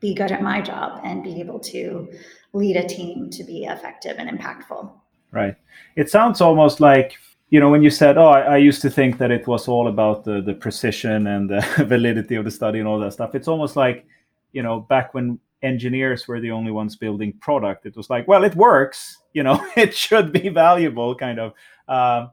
be 0.00 0.14
good 0.14 0.30
at 0.30 0.42
my 0.42 0.60
job 0.60 1.00
and 1.02 1.24
be 1.24 1.40
able 1.40 1.58
to 1.58 2.08
lead 2.52 2.76
a 2.76 2.86
team 2.86 3.30
to 3.30 3.42
be 3.42 3.64
effective 3.64 4.16
and 4.18 4.28
impactful. 4.28 4.90
Right. 5.32 5.56
It 5.96 6.10
sounds 6.10 6.40
almost 6.40 6.78
like 6.80 7.16
you 7.50 7.60
know 7.60 7.70
when 7.70 7.82
you 7.82 7.90
said 7.90 8.18
oh 8.18 8.26
I, 8.26 8.40
I, 8.40 8.56
used 8.56 8.82
to 8.82 8.90
think 8.90 9.18
that 9.18 9.30
it 9.30 9.46
was 9.46 9.68
all 9.68 9.86
about 9.88 10.24
the 10.24 10.40
the 10.40 10.54
precision 10.54 11.26
and 11.26 11.48
the 11.48 11.60
validity 11.86 12.34
of 12.36 12.44
the 12.44 12.50
study 12.50 12.78
and 12.78 12.88
all 12.88 12.98
that 13.00 13.12
stuff 13.12 13.34
it's 13.34 13.46
almost 13.46 13.76
like 13.76 14.06
you 14.52 14.62
know 14.62 14.80
back 14.80 15.14
when 15.14 15.38
engineers 15.64 16.28
were 16.28 16.40
the 16.40 16.50
only 16.50 16.70
ones 16.70 16.96
building 16.96 17.32
product. 17.40 17.86
It 17.86 17.96
was 17.96 18.10
like 18.10 18.28
well 18.28 18.44
it 18.44 18.54
works 18.54 19.18
you 19.32 19.42
know 19.42 19.64
it 19.76 19.94
should 19.94 20.32
be 20.32 20.48
valuable 20.48 21.14
kind 21.14 21.38
of. 21.38 21.52
Uh, 21.88 22.28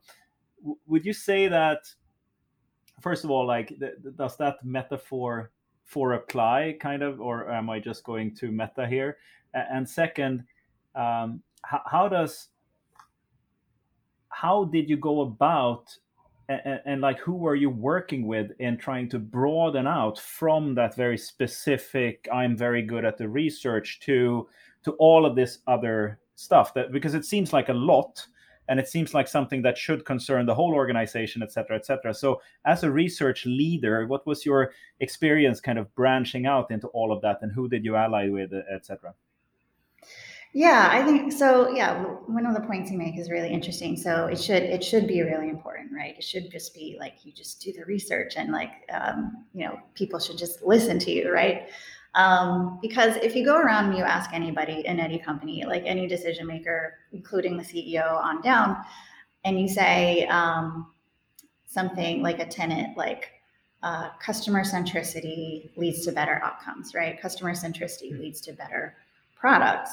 would 0.86 1.06
you 1.06 1.14
say 1.14 1.48
that 1.48 1.80
first 3.02 3.24
of 3.24 3.32
all 3.32 3.46
like 3.48 3.70
th- 3.80 3.96
does 4.16 4.38
that 4.38 4.64
metaphor 4.64 5.52
for 5.86 6.14
apply 6.14 6.78
kind 6.80 7.02
of 7.02 7.20
or 7.20 7.52
am 7.52 7.70
i 7.70 7.80
just 7.80 8.04
going 8.04 8.34
to 8.36 8.52
meta 8.52 8.88
here? 8.88 9.18
And 9.54 9.88
second 9.88 10.44
um, 10.96 11.42
how, 11.64 11.82
how 11.86 12.08
does 12.08 12.50
how 14.30 14.66
did 14.66 14.90
you 14.90 14.98
go 14.98 15.22
about 15.22 15.98
and, 16.66 16.82
and, 16.86 17.02
like 17.02 17.20
who 17.20 17.34
were 17.34 17.56
you 17.56 17.70
working 17.70 18.26
with 18.28 18.52
in 18.60 18.78
trying 18.78 19.10
to 19.10 19.20
broaden 19.20 19.88
out 19.88 20.20
from 20.20 20.76
that 20.76 20.96
very 20.96 21.18
specific 21.18 22.28
i'm 22.32 22.58
very 22.58 22.82
good 22.82 23.06
at 23.06 23.18
the 23.18 23.28
research 23.28 24.00
to 24.02 24.48
to 24.84 24.92
all 24.94 25.26
of 25.26 25.36
this 25.36 25.60
other 25.68 26.20
stuff 26.36 26.74
that 26.74 26.92
because 26.92 27.14
it 27.14 27.26
seems 27.26 27.54
like 27.54 27.70
a 27.70 27.74
lot 27.74 28.26
and 28.70 28.80
it 28.80 28.88
seems 28.88 29.14
like 29.14 29.28
something 29.28 29.62
that 29.62 29.78
should 29.78 30.06
concern 30.06 30.46
the 30.46 30.56
whole 30.56 30.74
organization 30.74 31.44
et 31.44 31.52
cetera 31.52 31.76
et 31.76 31.86
cetera. 31.86 32.14
So 32.14 32.42
as 32.66 32.84
a 32.84 32.92
research 32.92 33.46
leader 33.46 34.08
what 34.08 34.26
was 34.26 34.46
your 34.46 34.72
experience 35.00 35.60
kind 35.60 35.78
of 35.78 35.94
branching 35.96 36.46
out 36.46 36.72
into 36.72 36.88
all 36.88 37.12
of 37.12 37.22
that 37.22 37.40
and 37.42 37.52
who 37.52 37.68
did 37.68 37.86
you 37.86 37.96
ally 37.96 38.30
with 38.30 38.52
et 38.54 38.86
cetera 38.86 39.14
yeah, 40.54 40.90
I 40.92 41.04
think 41.04 41.32
so. 41.32 41.70
Yeah, 41.70 42.04
one 42.26 42.46
of 42.46 42.54
the 42.54 42.60
points 42.62 42.92
you 42.92 42.98
make 42.98 43.18
is 43.18 43.30
really 43.30 43.50
interesting. 43.50 43.96
So 43.96 44.26
it 44.26 44.38
should 44.38 44.64
it 44.64 44.84
should 44.84 45.08
be 45.08 45.22
really 45.22 45.50
important, 45.50 45.92
right? 45.94 46.16
It 46.18 46.24
should 46.24 46.52
just 46.52 46.74
be 46.74 46.98
like 47.00 47.14
you 47.24 47.32
just 47.32 47.62
do 47.62 47.72
the 47.72 47.86
research 47.86 48.34
and 48.36 48.52
like 48.52 48.72
um, 48.94 49.46
you 49.54 49.66
know 49.66 49.80
people 49.94 50.20
should 50.20 50.38
just 50.38 50.62
listen 50.62 51.00
to 51.00 51.12
you, 51.12 51.32
right? 51.32 51.70
Um, 52.16 52.80
because 52.82 53.16
if 53.18 53.34
you 53.34 53.46
go 53.46 53.58
around 53.58 53.86
and 53.86 53.98
you 53.98 54.04
ask 54.04 54.34
anybody 54.34 54.86
in 54.86 55.00
any 55.00 55.18
company, 55.18 55.64
like 55.66 55.84
any 55.86 56.06
decision 56.08 56.46
maker, 56.48 56.96
including 57.14 57.56
the 57.56 57.64
CEO 57.64 58.12
on 58.22 58.42
down, 58.42 58.76
and 59.46 59.58
you 59.58 59.70
say 59.70 60.26
um, 60.26 60.92
something 61.66 62.22
like 62.22 62.40
a 62.40 62.46
tenant 62.46 62.98
like 62.98 63.30
uh, 63.84 64.10
customer 64.20 64.66
centricity 64.66 65.70
leads 65.78 66.04
to 66.06 66.12
better 66.12 66.42
outcomes, 66.44 66.94
right? 66.94 67.22
Customer 67.22 67.54
centricity 67.54 68.20
leads 68.20 68.42
to 68.42 68.52
better 68.52 68.98
products 69.34 69.92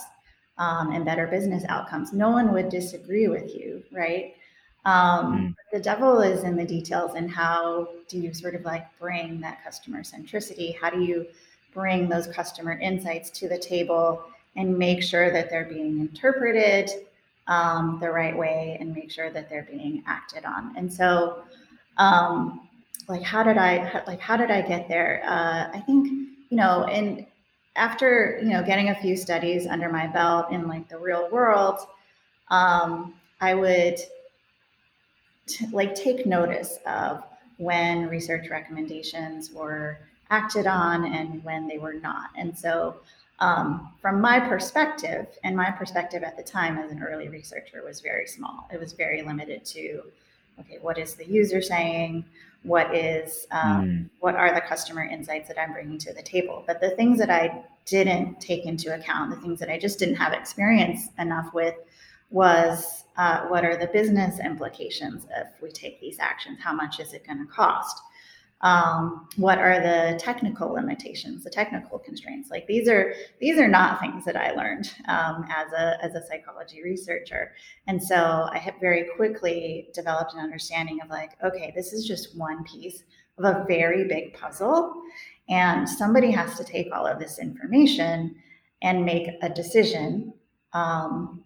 um, 0.59 0.93
and 0.93 1.05
better 1.05 1.27
business 1.27 1.65
outcomes. 1.69 2.13
No 2.13 2.31
one 2.31 2.53
would 2.53 2.69
disagree 2.69 3.29
with 3.29 3.55
you, 3.55 3.83
right? 3.93 4.35
Um, 4.85 5.39
mm. 5.39 5.55
The 5.73 5.81
devil 5.81 6.21
is 6.21 6.45
in 6.45 6.57
the 6.57 6.65
details 6.65 7.15
and 7.15 7.31
how 7.31 7.89
do 8.09 8.19
you 8.19 8.33
sort 8.33 8.55
of 8.55 8.65
like 8.65 8.87
bring 8.99 9.41
that 9.41 9.63
customer 9.63 10.03
centricity? 10.03 10.79
How 10.79 10.91
do 10.91 11.01
you 11.01 11.27
bring 11.75 12.09
those 12.09 12.27
customer 12.27 12.79
insights 12.79 13.31
to 13.31 13.49
the 13.49 13.59
table 13.59 14.25
and 14.57 14.77
make 14.77 15.03
sure 15.03 15.31
that 15.31 15.51
they're 15.51 15.67
being 15.67 16.01
interpreted 16.01 16.91
um, 17.47 17.99
the 18.01 18.11
right 18.11 18.37
way 18.37 18.77
and 18.81 18.95
make 18.95 19.11
sure 19.11 19.31
that 19.31 19.49
they're 19.49 19.69
being 19.71 20.03
acted 20.07 20.45
on? 20.45 20.75
And 20.77 20.93
so, 20.93 21.43
um, 21.99 22.69
like, 23.09 23.23
how 23.23 23.43
did 23.43 23.59
I 23.59 24.03
like 24.07 24.21
how 24.21 24.37
did 24.37 24.51
I 24.51 24.63
get 24.63 24.89
there? 24.89 25.23
Uh, 25.25 25.77
I 25.77 25.81
think 25.81 26.09
you 26.51 26.57
know, 26.57 26.85
and 26.85 27.27
after 27.79 28.39
you 28.43 28.51
know 28.51 28.63
getting 28.63 28.91
a 28.91 28.95
few 28.95 29.17
studies 29.17 29.67
under 29.67 29.89
my 29.89 30.07
belt 30.07 30.51
in 30.51 30.67
like 30.69 30.89
the 30.89 30.99
real 30.99 31.29
world, 31.31 31.79
um, 32.49 33.15
I 33.41 33.55
would 33.55 33.99
t- 35.47 35.67
like 35.73 35.95
take 35.95 36.27
notice 36.27 36.79
of 36.87 37.25
when 37.57 38.09
research 38.09 38.49
recommendations 38.51 39.51
were 39.53 39.99
acted 40.31 40.67
on 40.67 41.07
and 41.07 41.43
when 41.45 41.67
they 41.67 41.79
were 41.79 41.95
not. 41.95 42.31
And 42.37 42.57
so, 42.57 42.97
um, 43.41 43.93
from 44.03 44.21
my 44.21 44.41
perspective, 44.41 45.27
and 45.45 45.57
my 45.57 45.71
perspective 45.71 46.23
at 46.23 46.37
the 46.37 46.43
time 46.43 46.77
as 46.79 46.91
an 46.91 47.03
early 47.03 47.29
researcher 47.29 47.83
was 47.85 48.01
very 48.01 48.27
small. 48.27 48.69
It 48.73 48.81
was 48.81 48.93
very 48.93 49.23
limited 49.23 49.65
to, 49.67 50.03
okay, 50.61 50.79
what 50.83 50.99
is 50.99 51.15
the 51.15 51.27
user 51.27 51.63
saying? 51.63 52.25
What 52.65 52.95
is 52.95 53.47
um, 53.51 53.85
mm. 53.85 54.11
what 54.21 54.35
are 54.35 54.55
the 54.55 54.61
customer 54.61 55.05
insights 55.05 55.49
that 55.49 55.59
I'm 55.59 55.73
bringing 55.73 55.99
to 55.99 56.13
the 56.13 56.23
table? 56.23 56.65
But 56.67 56.81
the 56.81 56.91
things 56.91 57.19
that 57.19 57.31
I 57.31 57.65
didn't 57.87 58.41
take 58.41 58.67
into 58.67 58.95
account, 58.95 59.31
the 59.31 59.41
things 59.41 59.61
that 59.61 59.71
I 59.71 59.79
just 59.79 59.99
didn't 59.99 60.17
have 60.17 60.33
experience 60.33 61.09
enough 61.19 61.55
with, 61.55 61.75
was 62.31 63.05
uh, 63.17 63.47
what 63.47 63.65
are 63.65 63.77
the 63.77 63.87
business 63.87 64.39
implications 64.41 65.27
if 65.37 65.49
we 65.63 65.71
take 65.71 66.01
these 66.01 66.19
actions? 66.19 66.59
How 66.61 66.73
much 66.73 67.01
is 67.01 67.15
it 67.15 67.27
going 67.27 67.39
to 67.39 67.47
cost? 67.47 68.01
Um, 68.61 69.29
what 69.37 69.59
are 69.59 69.81
the 69.81 70.19
technical 70.19 70.73
limitations, 70.73 71.45
the 71.45 71.51
technical 71.51 71.99
constraints? 71.99 72.51
Like 72.51 72.67
these 72.67 72.89
are 72.89 73.15
these 73.41 73.59
are 73.59 73.69
not 73.69 74.01
things 74.01 74.25
that 74.25 74.37
I 74.37 74.51
learned 74.51 74.93
um, 75.07 75.47
as 75.49 75.73
a 75.73 75.97
as 76.05 76.15
a 76.15 76.27
psychology 76.27 76.83
researcher, 76.83 77.53
and 77.87 78.03
so 78.03 78.17
I 78.17 78.75
very 78.81 79.07
quickly 79.15 79.91
developed 79.95 80.35
an 80.35 80.41
understanding 80.41 81.01
of 81.01 81.09
like, 81.09 81.33
okay, 81.45 81.73
this 81.77 81.93
is 81.93 82.05
just 82.05 82.37
one 82.37 82.65
piece 82.65 83.05
of 83.39 83.45
a 83.45 83.65
very 83.69 84.09
big 84.09 84.35
puzzle, 84.35 85.03
and 85.49 85.89
somebody 85.89 86.33
has 86.33 86.57
to 86.59 86.65
take 86.65 86.89
all 86.93 87.07
of 87.07 87.21
this 87.21 87.39
information 87.39 88.35
and 88.83 89.05
make 89.05 89.29
a 89.43 89.49
decision 89.49 90.33
um, 90.73 91.45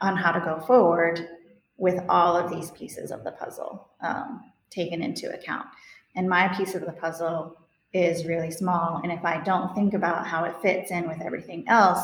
on 0.00 0.16
how 0.16 0.32
to 0.32 0.40
go 0.40 0.60
forward 0.66 1.28
with 1.76 2.00
all 2.08 2.36
of 2.36 2.50
these 2.50 2.70
pieces 2.72 3.10
of 3.10 3.24
the 3.24 3.32
puzzle 3.32 3.88
um, 4.00 4.50
taken 4.70 5.02
into 5.02 5.32
account. 5.32 5.66
And 6.16 6.28
my 6.28 6.48
piece 6.48 6.74
of 6.74 6.84
the 6.84 6.92
puzzle 6.92 7.56
is 7.92 8.26
really 8.26 8.50
small. 8.50 9.00
And 9.02 9.12
if 9.12 9.24
I 9.24 9.42
don't 9.42 9.74
think 9.74 9.94
about 9.94 10.26
how 10.26 10.44
it 10.44 10.54
fits 10.60 10.90
in 10.90 11.08
with 11.08 11.20
everything 11.22 11.64
else, 11.68 12.00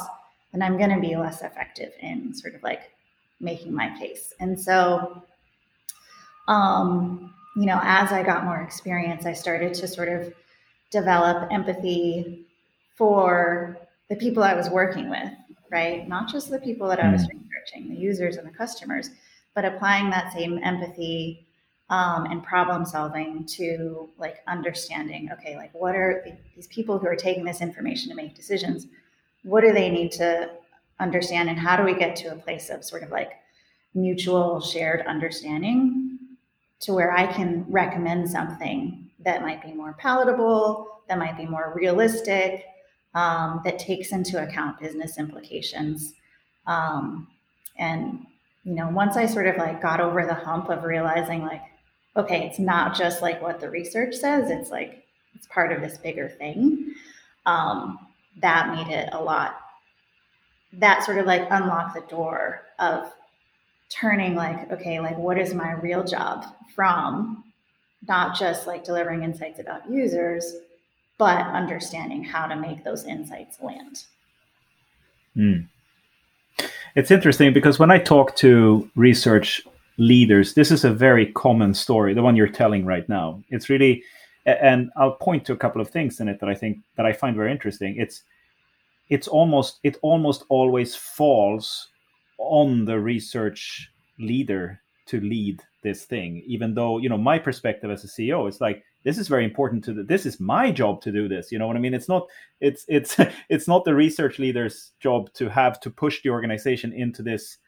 then 0.52 0.62
I'm 0.62 0.78
going 0.78 0.90
to 0.90 1.00
be 1.00 1.16
less 1.16 1.42
effective 1.42 1.92
in 2.00 2.32
sort 2.32 2.54
of 2.54 2.62
like 2.62 2.90
making 3.40 3.74
my 3.74 3.96
case. 3.98 4.32
And 4.40 4.58
so, 4.58 5.22
um, 6.48 7.34
you 7.56 7.66
know, 7.66 7.80
as 7.82 8.12
I 8.12 8.22
got 8.22 8.44
more 8.44 8.60
experience, 8.60 9.26
I 9.26 9.32
started 9.32 9.74
to 9.74 9.88
sort 9.88 10.08
of 10.08 10.32
develop 10.90 11.48
empathy 11.52 12.46
for 12.96 13.76
the 14.08 14.16
people 14.16 14.42
I 14.42 14.54
was 14.54 14.70
working 14.70 15.10
with, 15.10 15.30
right? 15.70 16.08
Not 16.08 16.30
just 16.30 16.50
the 16.50 16.60
people 16.60 16.88
that 16.88 17.00
I 17.00 17.10
was 17.10 17.22
mm 17.22 17.30
researching, 17.64 17.88
the 17.88 17.96
users 17.96 18.36
and 18.36 18.46
the 18.46 18.52
customers, 18.52 19.10
but 19.54 19.64
applying 19.64 20.10
that 20.10 20.32
same 20.32 20.58
empathy 20.62 21.43
um, 21.94 22.24
and 22.24 22.42
problem 22.42 22.84
solving 22.84 23.44
to 23.44 24.08
like 24.18 24.38
understanding 24.48 25.30
okay 25.32 25.56
like 25.56 25.72
what 25.74 25.94
are 25.94 26.26
these 26.56 26.66
people 26.66 26.98
who 26.98 27.06
are 27.06 27.14
taking 27.14 27.44
this 27.44 27.60
information 27.60 28.08
to 28.08 28.16
make 28.16 28.34
decisions 28.34 28.88
what 29.44 29.60
do 29.60 29.72
they 29.72 29.90
need 29.90 30.10
to 30.10 30.50
understand 30.98 31.48
and 31.48 31.58
how 31.58 31.76
do 31.76 31.84
we 31.84 31.94
get 31.94 32.16
to 32.16 32.28
a 32.32 32.36
place 32.36 32.68
of 32.68 32.84
sort 32.84 33.04
of 33.04 33.10
like 33.10 33.32
mutual 33.94 34.60
shared 34.60 35.06
understanding 35.06 36.18
to 36.80 36.92
where 36.92 37.12
i 37.12 37.26
can 37.32 37.64
recommend 37.68 38.28
something 38.28 39.08
that 39.20 39.42
might 39.42 39.62
be 39.62 39.72
more 39.72 39.94
palatable 39.94 41.00
that 41.08 41.18
might 41.18 41.36
be 41.36 41.46
more 41.46 41.72
realistic 41.76 42.64
um, 43.14 43.60
that 43.64 43.78
takes 43.78 44.10
into 44.10 44.42
account 44.42 44.80
business 44.80 45.16
implications 45.16 46.14
um, 46.66 47.28
and 47.78 48.26
you 48.64 48.74
know 48.74 48.88
once 48.88 49.16
i 49.16 49.26
sort 49.26 49.46
of 49.46 49.56
like 49.58 49.80
got 49.80 50.00
over 50.00 50.26
the 50.26 50.34
hump 50.34 50.70
of 50.70 50.82
realizing 50.82 51.42
like 51.42 51.62
okay 52.16 52.46
it's 52.46 52.58
not 52.58 52.96
just 52.96 53.22
like 53.22 53.40
what 53.42 53.60
the 53.60 53.68
research 53.68 54.14
says 54.14 54.50
it's 54.50 54.70
like 54.70 55.04
it's 55.34 55.46
part 55.48 55.72
of 55.72 55.80
this 55.80 55.98
bigger 55.98 56.28
thing 56.28 56.94
um, 57.46 57.98
that 58.40 58.74
made 58.74 58.92
it 58.92 59.08
a 59.12 59.22
lot 59.22 59.60
that 60.72 61.04
sort 61.04 61.18
of 61.18 61.26
like 61.26 61.46
unlocked 61.50 61.94
the 61.94 62.14
door 62.14 62.62
of 62.78 63.12
turning 63.90 64.34
like 64.34 64.70
okay 64.72 65.00
like 65.00 65.16
what 65.18 65.38
is 65.38 65.54
my 65.54 65.72
real 65.72 66.02
job 66.04 66.44
from 66.74 67.44
not 68.06 68.36
just 68.36 68.66
like 68.66 68.84
delivering 68.84 69.22
insights 69.22 69.58
about 69.58 69.88
users 69.90 70.56
but 71.16 71.46
understanding 71.46 72.24
how 72.24 72.46
to 72.46 72.56
make 72.56 72.82
those 72.82 73.04
insights 73.04 73.60
land 73.60 74.04
mm. 75.36 75.66
It's 76.94 77.10
interesting 77.10 77.52
because 77.52 77.78
when 77.78 77.90
I 77.90 77.98
talk 77.98 78.36
to 78.36 78.88
research 78.94 79.66
leaders, 79.98 80.54
this 80.54 80.70
is 80.70 80.84
a 80.84 80.92
very 80.92 81.32
common 81.32 81.74
story, 81.74 82.14
the 82.14 82.22
one 82.22 82.36
you're 82.36 82.48
telling 82.48 82.84
right 82.84 83.08
now. 83.08 83.42
It's 83.50 83.68
really, 83.68 84.02
and 84.46 84.90
I'll 84.96 85.16
point 85.16 85.44
to 85.46 85.52
a 85.52 85.56
couple 85.56 85.80
of 85.80 85.88
things 85.88 86.20
in 86.20 86.28
it 86.28 86.40
that 86.40 86.48
I 86.48 86.54
think 86.54 86.78
that 86.96 87.06
I 87.06 87.12
find 87.12 87.36
very 87.36 87.52
interesting. 87.52 87.96
It's, 87.98 88.22
it's 89.08 89.28
almost, 89.28 89.80
it 89.82 89.98
almost 90.02 90.44
always 90.48 90.96
falls 90.96 91.88
on 92.38 92.84
the 92.84 92.98
research 92.98 93.90
leader 94.18 94.80
to 95.06 95.20
lead 95.20 95.62
this 95.82 96.04
thing, 96.04 96.42
even 96.46 96.74
though 96.74 96.98
you 96.98 97.08
know 97.08 97.18
my 97.18 97.38
perspective 97.38 97.90
as 97.90 98.04
a 98.04 98.08
CEO 98.08 98.48
is 98.48 98.60
like 98.60 98.82
this 99.04 99.18
is 99.18 99.28
very 99.28 99.44
important 99.44 99.84
to 99.84 99.92
the, 99.92 100.02
this 100.02 100.26
is 100.26 100.40
my 100.40 100.72
job 100.72 101.00
to 101.02 101.12
do 101.12 101.28
this 101.28 101.52
you 101.52 101.58
know 101.58 101.66
what 101.66 101.76
i 101.76 101.78
mean 101.78 101.94
it's 101.94 102.08
not 102.08 102.26
it's 102.60 102.84
it's 102.88 103.16
it's 103.48 103.68
not 103.68 103.84
the 103.84 103.94
research 103.94 104.38
leader's 104.38 104.92
job 104.98 105.32
to 105.34 105.48
have 105.48 105.78
to 105.80 105.90
push 105.90 106.22
the 106.22 106.30
organization 106.30 106.92
into 106.92 107.22
this 107.22 107.58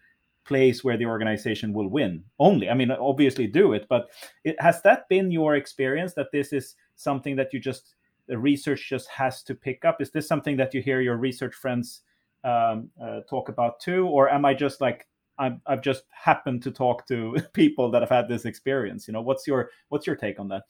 place 0.46 0.84
where 0.84 0.96
the 0.96 1.06
organization 1.06 1.72
will 1.72 1.88
win 1.88 2.22
only. 2.38 2.70
I 2.70 2.74
mean 2.74 2.90
obviously 2.90 3.46
do 3.46 3.72
it 3.72 3.86
but 3.88 4.08
it, 4.44 4.56
has 4.60 4.82
that 4.82 5.08
been 5.08 5.30
your 5.30 5.56
experience 5.56 6.14
that 6.14 6.32
this 6.32 6.52
is 6.52 6.74
something 6.94 7.36
that 7.36 7.52
you 7.52 7.60
just 7.60 7.94
the 8.28 8.38
research 8.38 8.88
just 8.88 9.08
has 9.08 9.42
to 9.44 9.54
pick 9.54 9.84
up? 9.84 10.00
Is 10.00 10.10
this 10.10 10.26
something 10.26 10.56
that 10.56 10.74
you 10.74 10.82
hear 10.82 11.00
your 11.00 11.16
research 11.16 11.54
friends 11.54 12.02
um, 12.44 12.90
uh, 13.02 13.20
talk 13.28 13.48
about 13.48 13.80
too? 13.80 14.06
Or 14.06 14.28
am 14.28 14.44
i 14.44 14.54
just 14.54 14.80
like 14.80 15.06
I've, 15.38 15.58
I've 15.66 15.82
just 15.82 16.04
happened 16.10 16.62
to 16.62 16.70
talk 16.70 17.06
to 17.08 17.36
people 17.52 17.90
that 17.90 18.02
have 18.02 18.10
had 18.10 18.28
this 18.28 18.44
experience? 18.44 19.06
You 19.06 19.12
know 19.12 19.22
what's 19.22 19.46
your 19.46 19.70
what's 19.88 20.06
your 20.06 20.16
take 20.16 20.40
on 20.40 20.48
that? 20.48 20.62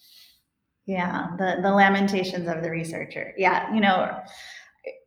Yeah, 0.87 1.29
the 1.39 1.59
the 1.63 1.71
lamentations 1.71 2.49
of 2.49 2.63
the 2.63 2.71
researcher. 2.71 3.35
Yeah, 3.37 3.73
you 3.75 3.81
know, 3.81 4.21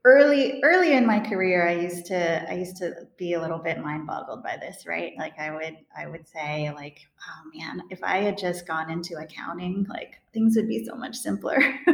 early 0.05 0.61
early 0.63 0.93
in 0.93 1.05
my 1.05 1.19
career, 1.19 1.67
I 1.67 1.73
used 1.73 2.05
to 2.07 2.49
I 2.49 2.55
used 2.55 2.77
to 2.77 3.07
be 3.17 3.33
a 3.33 3.41
little 3.41 3.59
bit 3.59 3.79
mind 3.79 4.07
boggled 4.07 4.43
by 4.43 4.57
this, 4.57 4.85
right? 4.87 5.13
Like 5.17 5.37
I 5.39 5.51
would 5.51 5.77
I 5.97 6.07
would 6.07 6.27
say 6.27 6.71
like, 6.73 6.99
oh 7.21 7.57
man, 7.57 7.81
if 7.89 7.99
I 8.03 8.17
had 8.17 8.37
just 8.37 8.67
gone 8.67 8.89
into 8.89 9.15
accounting, 9.17 9.85
like 9.89 10.19
things 10.33 10.55
would 10.55 10.67
be 10.67 10.85
so 10.85 10.95
much 10.95 11.15
simpler, 11.15 11.57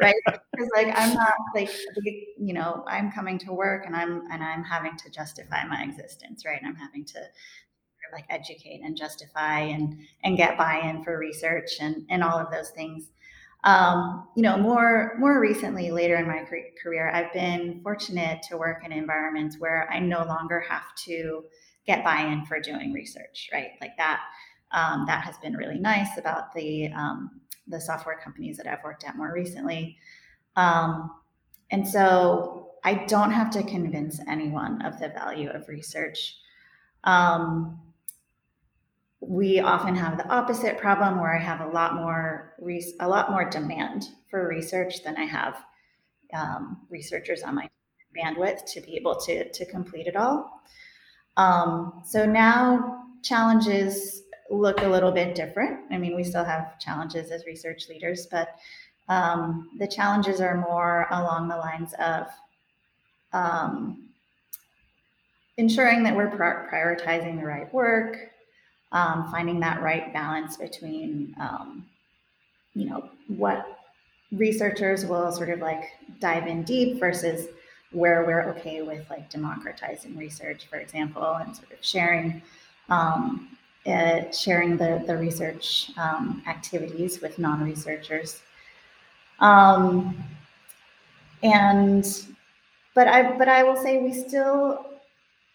right? 0.00 0.14
Because 0.26 0.70
like 0.74 0.92
I'm 0.94 1.14
not 1.14 1.34
like 1.54 1.70
you 2.38 2.54
know 2.54 2.84
I'm 2.86 3.10
coming 3.12 3.38
to 3.40 3.52
work 3.52 3.86
and 3.86 3.96
I'm 3.96 4.22
and 4.30 4.42
I'm 4.42 4.62
having 4.62 4.96
to 4.96 5.10
justify 5.10 5.64
my 5.64 5.82
existence, 5.82 6.44
right? 6.44 6.60
and 6.60 6.68
I'm 6.68 6.76
having 6.76 7.04
to 7.04 7.20
like 8.12 8.26
educate 8.30 8.82
and 8.84 8.96
justify 8.96 9.60
and 9.60 9.98
and 10.22 10.36
get 10.36 10.56
buy-in 10.56 11.02
for 11.02 11.18
research 11.18 11.72
and 11.80 12.06
and 12.08 12.22
all 12.22 12.38
of 12.38 12.50
those 12.50 12.70
things 12.70 13.10
um, 13.66 14.28
you 14.36 14.42
know 14.42 14.56
more 14.56 15.14
more 15.18 15.40
recently 15.40 15.90
later 15.90 16.16
in 16.16 16.26
my 16.26 16.44
career 16.82 17.10
i've 17.10 17.32
been 17.32 17.80
fortunate 17.82 18.40
to 18.42 18.56
work 18.56 18.84
in 18.84 18.92
environments 18.92 19.58
where 19.58 19.90
i 19.90 19.98
no 19.98 20.24
longer 20.24 20.60
have 20.60 20.94
to 20.94 21.44
get 21.84 22.04
buy-in 22.04 22.46
for 22.46 22.58
doing 22.60 22.92
research 22.92 23.50
right? 23.52 23.70
Like 23.80 23.96
that 23.98 24.22
um, 24.72 25.04
that 25.06 25.24
has 25.24 25.36
been 25.38 25.54
really 25.54 25.78
nice 25.78 26.16
about 26.16 26.52
the 26.54 26.88
um, 26.92 27.40
the 27.66 27.80
software 27.80 28.18
companies 28.22 28.56
that 28.56 28.66
i've 28.66 28.82
worked 28.84 29.04
at 29.04 29.16
more 29.16 29.32
recently. 29.32 29.98
Um, 30.54 31.10
and 31.70 31.86
so 31.86 32.70
i 32.84 32.94
don't 33.06 33.32
have 33.32 33.50
to 33.50 33.62
convince 33.64 34.20
anyone 34.28 34.80
of 34.82 34.98
the 35.00 35.08
value 35.08 35.50
of 35.50 35.68
research. 35.68 36.36
Um, 37.02 37.80
we 39.20 39.60
often 39.60 39.94
have 39.94 40.18
the 40.18 40.28
opposite 40.28 40.78
problem 40.78 41.20
where 41.20 41.34
I 41.34 41.40
have 41.40 41.60
a 41.60 41.68
lot 41.68 41.94
more 41.94 42.54
re- 42.60 42.94
a 43.00 43.08
lot 43.08 43.30
more 43.30 43.48
demand 43.48 44.08
for 44.30 44.46
research 44.48 45.02
than 45.02 45.16
I 45.16 45.24
have 45.24 45.64
um, 46.34 46.82
researchers 46.90 47.42
on 47.42 47.54
my 47.54 47.68
bandwidth 48.16 48.64
to 48.72 48.80
be 48.80 48.96
able 48.96 49.16
to 49.16 49.50
to 49.50 49.64
complete 49.64 50.06
it 50.06 50.16
all. 50.16 50.62
Um, 51.36 52.02
so 52.04 52.24
now 52.26 53.04
challenges 53.22 54.22
look 54.50 54.82
a 54.82 54.88
little 54.88 55.12
bit 55.12 55.34
different. 55.34 55.80
I 55.90 55.98
mean, 55.98 56.14
we 56.14 56.22
still 56.22 56.44
have 56.44 56.78
challenges 56.78 57.30
as 57.30 57.44
research 57.46 57.88
leaders, 57.88 58.26
but 58.30 58.56
um, 59.08 59.70
the 59.78 59.86
challenges 59.86 60.40
are 60.40 60.56
more 60.56 61.06
along 61.10 61.48
the 61.48 61.56
lines 61.56 61.94
of 61.98 62.26
um, 63.32 64.08
ensuring 65.56 66.02
that 66.04 66.14
we're 66.14 66.30
prioritizing 66.30 67.40
the 67.40 67.46
right 67.46 67.72
work, 67.72 68.30
um, 68.92 69.30
finding 69.30 69.60
that 69.60 69.82
right 69.82 70.12
balance 70.12 70.56
between, 70.56 71.34
um, 71.40 71.86
you 72.74 72.88
know, 72.88 73.08
what 73.28 73.78
researchers 74.32 75.06
will 75.06 75.32
sort 75.32 75.50
of 75.50 75.60
like 75.60 75.84
dive 76.20 76.46
in 76.46 76.62
deep 76.62 76.98
versus 76.98 77.48
where 77.92 78.24
we're 78.26 78.48
okay 78.50 78.82
with 78.82 79.08
like 79.10 79.30
democratizing 79.30 80.16
research, 80.16 80.66
for 80.68 80.78
example, 80.78 81.34
and 81.34 81.56
sort 81.56 81.72
of 81.72 81.78
sharing 81.80 82.42
um, 82.88 83.48
uh, 83.86 84.30
sharing 84.32 84.76
the 84.76 85.02
the 85.06 85.16
research 85.16 85.90
um, 85.96 86.42
activities 86.46 87.20
with 87.20 87.38
non-researchers. 87.38 88.42
Um, 89.38 90.16
and 91.42 92.04
but 92.94 93.06
I 93.08 93.36
but 93.36 93.48
I 93.48 93.62
will 93.62 93.76
say 93.76 93.98
we 93.98 94.12
still 94.12 94.95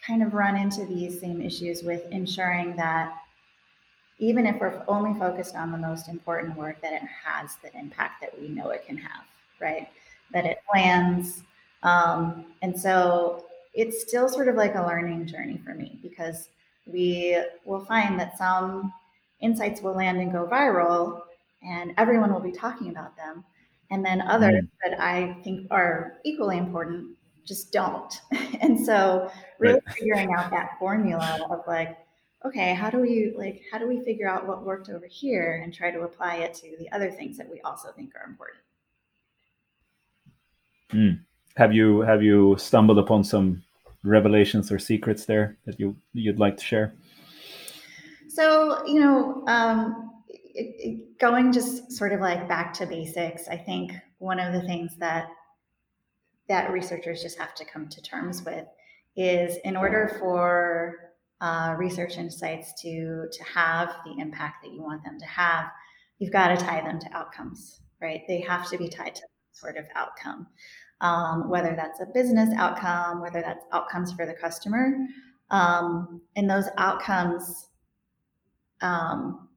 kind 0.06 0.24
of 0.24 0.34
run 0.34 0.56
into 0.56 0.86
these 0.86 1.20
same 1.20 1.42
issues 1.42 1.84
with 1.84 2.04
ensuring 2.12 2.76
that 2.76 3.14
even 4.18 4.46
if 4.46 4.60
we're 4.60 4.84
only 4.88 5.18
focused 5.20 5.56
on 5.56 5.72
the 5.72 5.78
most 5.78 6.08
important 6.08 6.56
work, 6.56 6.80
that 6.82 6.94
it 6.94 7.02
has 7.26 7.58
the 7.64 7.76
impact 7.78 8.22
that 8.22 8.40
we 8.40 8.48
know 8.50 8.70
it 8.70 8.86
can 8.86 8.98
have, 8.98 9.24
right? 9.60 9.90
That 10.32 10.46
it 10.46 10.60
lands. 10.74 11.44
Um, 11.84 12.46
and 12.62 12.80
so 12.80 13.46
it's 13.74 14.02
still 14.02 14.30
sort 14.30 14.48
of 14.48 14.56
like 14.56 14.76
a 14.76 14.86
learning 14.86 15.26
journey 15.26 15.60
for 15.66 15.74
me 15.74 16.00
because 16.04 16.50
we 16.86 17.42
will 17.66 17.84
find 17.86 18.20
that 18.20 18.38
some 18.38 18.94
insights 19.40 19.82
will 19.82 19.96
land 19.96 20.20
and 20.20 20.32
go 20.32 20.46
viral 20.46 21.22
and 21.64 21.94
everyone 21.98 22.32
will 22.32 22.40
be 22.40 22.52
talking 22.52 22.90
about 22.90 23.16
them. 23.18 23.44
And 23.90 24.06
then 24.06 24.22
others 24.22 24.64
that 24.84 25.02
I 25.02 25.36
think 25.44 25.68
are 25.70 26.20
equally 26.24 26.58
important 26.58 27.18
just 27.52 27.72
don't. 27.74 28.22
and 28.62 28.80
so 28.80 29.30
really 29.60 29.82
right. 29.86 29.96
figuring 29.96 30.34
out 30.34 30.50
that 30.52 30.80
formula 30.80 31.46
of 31.50 31.60
like, 31.68 31.98
okay, 32.46 32.74
how 32.74 32.90
do 32.90 33.00
we 33.00 33.34
like 33.38 33.62
how 33.72 33.78
do 33.78 33.88
we 33.88 34.00
figure 34.02 34.30
out 34.30 34.48
what 34.48 34.64
worked 34.64 34.90
over 34.90 35.06
here 35.06 35.62
and 35.62 35.74
try 35.74 35.92
to 35.92 36.02
apply 36.02 36.36
it 36.38 36.54
to 36.54 36.76
the 36.80 36.90
other 36.92 37.12
things 37.12 37.38
that 37.38 37.50
we 37.50 37.60
also 37.62 37.92
think 37.92 38.14
are 38.16 38.28
important. 38.30 38.60
Mm. 40.94 41.20
Have 41.58 41.74
you 41.74 42.00
have 42.02 42.24
you 42.24 42.56
stumbled 42.58 42.98
upon 42.98 43.24
some 43.24 43.62
revelations 44.04 44.72
or 44.72 44.80
secrets 44.80 45.26
there 45.26 45.58
that 45.66 45.78
you 45.78 45.96
you'd 46.14 46.40
like 46.40 46.56
to 46.58 46.64
share? 46.64 46.94
So 48.30 48.86
you 48.88 49.02
know, 49.02 49.44
um, 49.48 50.24
it, 50.30 50.76
it, 50.80 51.20
going 51.20 51.52
just 51.52 51.92
sort 51.92 52.14
of 52.14 52.22
like 52.22 52.48
back 52.48 52.74
to 52.76 52.86
basics. 52.86 53.50
I 53.50 53.58
think 53.58 53.92
one 54.20 54.40
of 54.40 54.54
the 54.54 54.62
things 54.62 54.96
that 55.00 55.30
that 56.48 56.72
researchers 56.72 57.22
just 57.22 57.38
have 57.38 57.54
to 57.56 57.66
come 57.66 57.88
to 57.88 58.02
terms 58.02 58.44
with 58.44 58.66
is 59.16 59.58
in 59.64 59.76
order 59.76 60.18
for 60.20 61.12
uh, 61.42 61.76
research 61.78 62.18
insights 62.18 62.74
to 62.82 63.28
to 63.32 63.44
have 63.44 63.96
the 64.06 64.22
impact 64.22 64.64
that 64.64 64.72
you 64.72 64.82
want 64.82 65.04
them 65.04 65.20
to 65.20 65.26
have, 65.26 65.66
you've 66.20 66.32
got 66.32 66.50
to 66.50 66.58
tie 66.64 66.82
them 66.82 67.00
to 67.00 67.12
outcomes, 67.14 67.82
right? 68.02 68.22
They 68.28 68.42
have 68.42 68.70
to 68.70 68.78
be 68.78 68.88
tied 68.88 69.16
to 69.16 69.24
sort 69.52 69.76
of 69.78 69.86
outcome, 69.96 70.48
um, 71.02 71.50
whether 71.50 71.76
that's 71.76 72.00
a 72.00 72.06
business 72.14 72.50
outcome, 72.58 73.22
whether 73.22 73.42
that's 73.42 73.66
outcomes 73.72 74.14
for 74.14 74.26
the 74.26 74.34
customer, 74.34 74.94
um, 75.50 76.22
and 76.36 76.50
those 76.50 76.70
outcomes 76.78 77.70
um, 78.82 79.50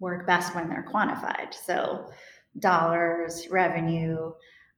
work 0.00 0.26
best 0.26 0.54
when 0.54 0.68
they're 0.68 0.86
quantified. 0.92 1.54
So 1.54 2.10
dollars, 2.58 3.48
revenue, 3.50 4.32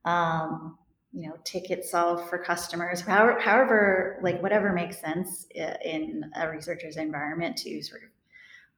um, 0.04 0.78
you 1.12 1.28
know 1.28 1.36
ticket 1.44 1.84
solve 1.84 2.28
for 2.28 2.38
customers 2.38 3.02
however, 3.02 3.38
however 3.38 4.18
like 4.22 4.42
whatever 4.42 4.72
makes 4.72 4.98
sense 4.98 5.46
in 5.84 6.24
a 6.36 6.48
researcher's 6.48 6.96
environment 6.96 7.56
to 7.56 7.82
sort 7.82 8.02
of 8.02 8.08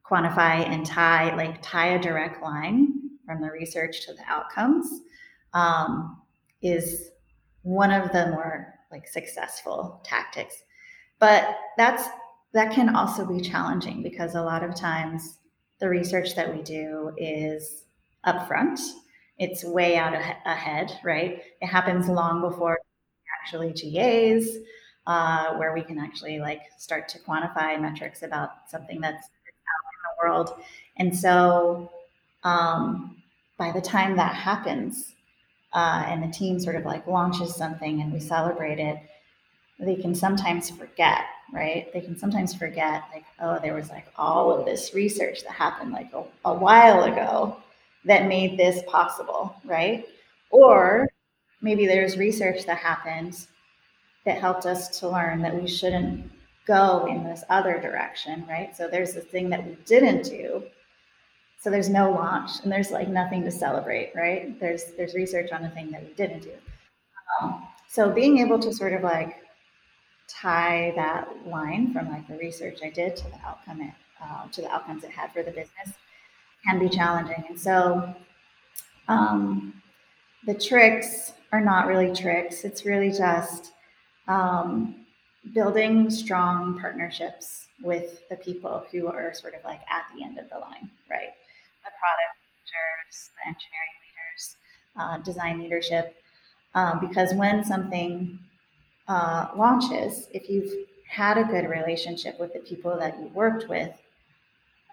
quantify 0.04 0.66
and 0.68 0.84
tie 0.84 1.34
like 1.36 1.62
tie 1.62 1.94
a 1.94 2.02
direct 2.02 2.42
line 2.42 2.94
from 3.24 3.40
the 3.40 3.50
research 3.50 4.04
to 4.06 4.12
the 4.14 4.22
outcomes 4.26 5.00
um, 5.54 6.20
is 6.62 7.10
one 7.62 7.90
of 7.90 8.12
the 8.12 8.26
more 8.28 8.74
like 8.90 9.08
successful 9.08 10.00
tactics. 10.04 10.54
But 11.18 11.56
that's 11.76 12.08
that 12.52 12.72
can 12.72 12.94
also 12.94 13.26
be 13.26 13.40
challenging 13.40 14.02
because 14.02 14.34
a 14.34 14.42
lot 14.42 14.62
of 14.62 14.76
times 14.76 15.38
the 15.80 15.88
research 15.88 16.36
that 16.36 16.54
we 16.54 16.62
do 16.62 17.12
is 17.16 17.84
upfront 18.26 18.80
it's 19.38 19.64
way 19.64 19.96
out 19.96 20.14
ahead, 20.14 20.92
right? 21.02 21.42
It 21.60 21.66
happens 21.66 22.08
long 22.08 22.40
before 22.40 22.78
actually 23.42 23.72
GAs, 23.72 24.56
uh, 25.06 25.54
where 25.56 25.74
we 25.74 25.82
can 25.82 25.98
actually 25.98 26.38
like 26.38 26.62
start 26.78 27.08
to 27.08 27.18
quantify 27.18 27.80
metrics 27.80 28.22
about 28.22 28.50
something 28.68 29.00
that's 29.00 29.24
out 29.24 29.84
in 29.92 30.00
the 30.02 30.28
world. 30.28 30.62
And 30.96 31.16
so 31.16 31.90
um, 32.44 33.16
by 33.58 33.72
the 33.72 33.80
time 33.80 34.16
that 34.16 34.34
happens, 34.34 35.12
uh, 35.72 36.04
and 36.06 36.22
the 36.22 36.32
team 36.32 36.60
sort 36.60 36.76
of 36.76 36.84
like 36.84 37.06
launches 37.06 37.54
something 37.54 38.00
and 38.00 38.12
we 38.12 38.20
celebrate 38.20 38.78
it, 38.78 38.98
they 39.80 39.96
can 39.96 40.14
sometimes 40.14 40.70
forget, 40.70 41.24
right? 41.52 41.92
They 41.92 42.00
can 42.00 42.16
sometimes 42.16 42.54
forget, 42.54 43.02
like, 43.12 43.24
oh, 43.40 43.58
there 43.60 43.74
was 43.74 43.90
like 43.90 44.06
all 44.16 44.52
of 44.52 44.64
this 44.64 44.94
research 44.94 45.42
that 45.42 45.50
happened 45.50 45.90
like 45.90 46.12
a, 46.12 46.22
a 46.44 46.54
while 46.54 47.02
ago 47.02 47.56
that 48.04 48.26
made 48.26 48.58
this 48.58 48.82
possible, 48.86 49.54
right? 49.64 50.06
Or 50.50 51.08
maybe 51.62 51.86
there's 51.86 52.16
research 52.16 52.66
that 52.66 52.78
happened 52.78 53.46
that 54.24 54.38
helped 54.38 54.66
us 54.66 54.98
to 55.00 55.08
learn 55.08 55.42
that 55.42 55.60
we 55.60 55.66
shouldn't 55.66 56.30
go 56.66 57.06
in 57.06 57.24
this 57.24 57.44
other 57.50 57.80
direction, 57.80 58.44
right? 58.48 58.76
So 58.76 58.88
there's 58.88 59.12
this 59.12 59.24
thing 59.24 59.50
that 59.50 59.66
we 59.66 59.76
didn't 59.84 60.24
do. 60.24 60.62
So 61.60 61.70
there's 61.70 61.88
no 61.88 62.10
launch 62.10 62.50
and 62.62 62.70
there's 62.70 62.90
like 62.90 63.08
nothing 63.08 63.42
to 63.44 63.50
celebrate, 63.50 64.12
right? 64.14 64.58
There's 64.60 64.84
there's 64.96 65.14
research 65.14 65.50
on 65.50 65.64
a 65.64 65.70
thing 65.70 65.90
that 65.92 66.02
we 66.02 66.12
didn't 66.14 66.40
do. 66.40 66.52
Um, 67.40 67.66
so 67.88 68.10
being 68.10 68.38
able 68.38 68.58
to 68.58 68.72
sort 68.72 68.92
of 68.92 69.02
like 69.02 69.36
tie 70.28 70.92
that 70.96 71.28
line 71.46 71.92
from 71.92 72.10
like 72.10 72.26
the 72.28 72.36
research 72.36 72.80
I 72.82 72.90
did 72.90 73.16
to 73.16 73.24
the 73.24 73.38
outcome 73.46 73.80
it, 73.80 73.94
uh, 74.22 74.46
to 74.48 74.62
the 74.62 74.70
outcomes 74.70 75.04
it 75.04 75.10
had 75.10 75.32
for 75.32 75.42
the 75.42 75.50
business 75.50 75.94
can 76.64 76.78
be 76.78 76.88
challenging. 76.88 77.44
And 77.48 77.58
so 77.58 78.14
um, 79.08 79.74
the 80.46 80.54
tricks 80.54 81.32
are 81.52 81.60
not 81.60 81.86
really 81.86 82.14
tricks. 82.14 82.64
It's 82.64 82.84
really 82.84 83.10
just 83.10 83.72
um, 84.28 84.94
building 85.52 86.10
strong 86.10 86.78
partnerships 86.80 87.66
with 87.82 88.26
the 88.28 88.36
people 88.36 88.86
who 88.90 89.08
are 89.08 89.34
sort 89.34 89.54
of 89.54 89.64
like 89.64 89.80
at 89.90 90.04
the 90.14 90.24
end 90.24 90.38
of 90.38 90.48
the 90.48 90.58
line, 90.58 90.90
right? 91.10 91.32
The 91.84 91.90
product 92.00 92.34
managers, 92.40 93.30
the 93.36 93.48
engineering 93.48 93.94
leaders, 94.02 94.56
uh, 94.96 95.18
design 95.18 95.60
leadership. 95.60 96.16
Um, 96.74 96.98
because 97.00 97.34
when 97.34 97.64
something 97.64 98.38
uh, 99.06 99.48
launches, 99.56 100.28
if 100.32 100.48
you've 100.48 100.72
had 101.08 101.38
a 101.38 101.44
good 101.44 101.68
relationship 101.68 102.40
with 102.40 102.52
the 102.52 102.60
people 102.60 102.96
that 102.98 103.18
you 103.20 103.28
worked 103.28 103.68
with, 103.68 103.92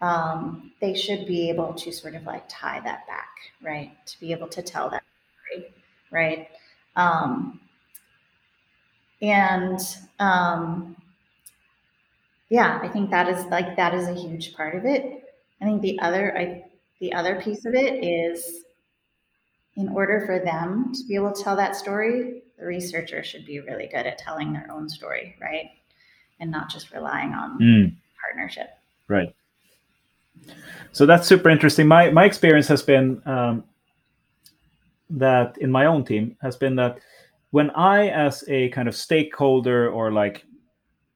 um, 0.01 0.71
they 0.81 0.93
should 0.93 1.27
be 1.27 1.49
able 1.49 1.73
to 1.73 1.91
sort 1.91 2.15
of 2.15 2.23
like 2.23 2.43
tie 2.49 2.79
that 2.81 3.05
back, 3.07 3.29
right? 3.61 3.91
To 4.07 4.19
be 4.19 4.31
able 4.31 4.47
to 4.47 4.61
tell 4.61 4.89
that 4.89 5.03
story, 5.49 5.73
right? 6.09 6.47
Um, 6.95 7.59
and 9.21 9.79
um, 10.19 10.95
yeah, 12.49 12.79
I 12.81 12.87
think 12.87 13.11
that 13.11 13.29
is 13.29 13.45
like 13.45 13.75
that 13.77 13.93
is 13.93 14.07
a 14.07 14.13
huge 14.13 14.55
part 14.55 14.75
of 14.75 14.85
it. 14.85 15.23
I 15.61 15.65
think 15.65 15.81
the 15.81 15.99
other 15.99 16.37
I 16.37 16.65
the 16.99 17.13
other 17.13 17.39
piece 17.41 17.65
of 17.65 17.73
it 17.75 18.03
is 18.03 18.63
in 19.75 19.89
order 19.89 20.23
for 20.25 20.39
them 20.39 20.91
to 20.93 21.03
be 21.07 21.15
able 21.15 21.31
to 21.31 21.43
tell 21.43 21.55
that 21.55 21.75
story, 21.75 22.43
the 22.59 22.65
researcher 22.65 23.23
should 23.23 23.45
be 23.45 23.59
really 23.59 23.87
good 23.87 24.05
at 24.05 24.17
telling 24.17 24.51
their 24.51 24.67
own 24.71 24.89
story, 24.89 25.35
right? 25.39 25.69
And 26.39 26.51
not 26.51 26.69
just 26.69 26.91
relying 26.91 27.33
on 27.33 27.59
mm. 27.59 27.95
partnership. 28.19 28.71
Right. 29.07 29.33
So 30.91 31.05
that's 31.05 31.27
super 31.27 31.49
interesting. 31.49 31.87
My 31.87 32.09
my 32.09 32.25
experience 32.25 32.67
has 32.67 32.83
been 32.83 33.21
um, 33.25 33.63
that 35.09 35.57
in 35.59 35.71
my 35.71 35.85
own 35.85 36.03
team 36.03 36.35
has 36.41 36.55
been 36.55 36.75
that 36.75 36.99
when 37.51 37.69
I, 37.71 38.07
as 38.07 38.43
a 38.47 38.69
kind 38.69 38.87
of 38.87 38.95
stakeholder 38.95 39.89
or 39.89 40.11
like 40.11 40.45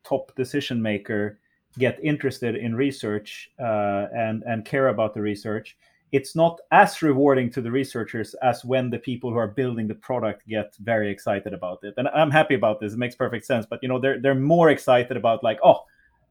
top 0.04 0.36
decision 0.36 0.82
maker, 0.82 1.40
get 1.78 2.00
interested 2.04 2.56
in 2.56 2.76
research 2.76 3.50
uh, 3.60 4.08
and 4.14 4.44
and 4.44 4.66
care 4.66 4.88
about 4.90 5.14
the 5.14 5.22
research 5.22 5.78
it's 6.16 6.34
not 6.34 6.62
as 6.72 7.02
rewarding 7.02 7.50
to 7.52 7.62
the 7.62 7.70
researchers 7.70 8.36
as 8.36 8.64
when 8.64 8.90
the 8.90 8.98
people 9.00 9.32
who 9.32 9.38
are 9.38 9.50
building 9.50 9.86
the 9.86 9.96
product 9.96 10.48
get 10.48 10.74
very 10.80 11.12
excited 11.12 11.54
about 11.54 11.80
it. 11.84 11.94
And 11.98 12.08
i'm 12.10 12.32
happy 12.32 12.56
about 12.56 12.80
this. 12.80 12.94
It 12.94 13.00
makes 13.00 13.16
perfect 13.16 13.46
sense. 13.46 13.66
But 13.70 13.80
you 13.82 13.90
know 13.90 14.00
they're 14.00 14.20
they're 14.22 14.36
more 14.36 14.70
excited 14.70 15.18
about 15.18 15.44
like 15.44 15.60
oh 15.64 15.84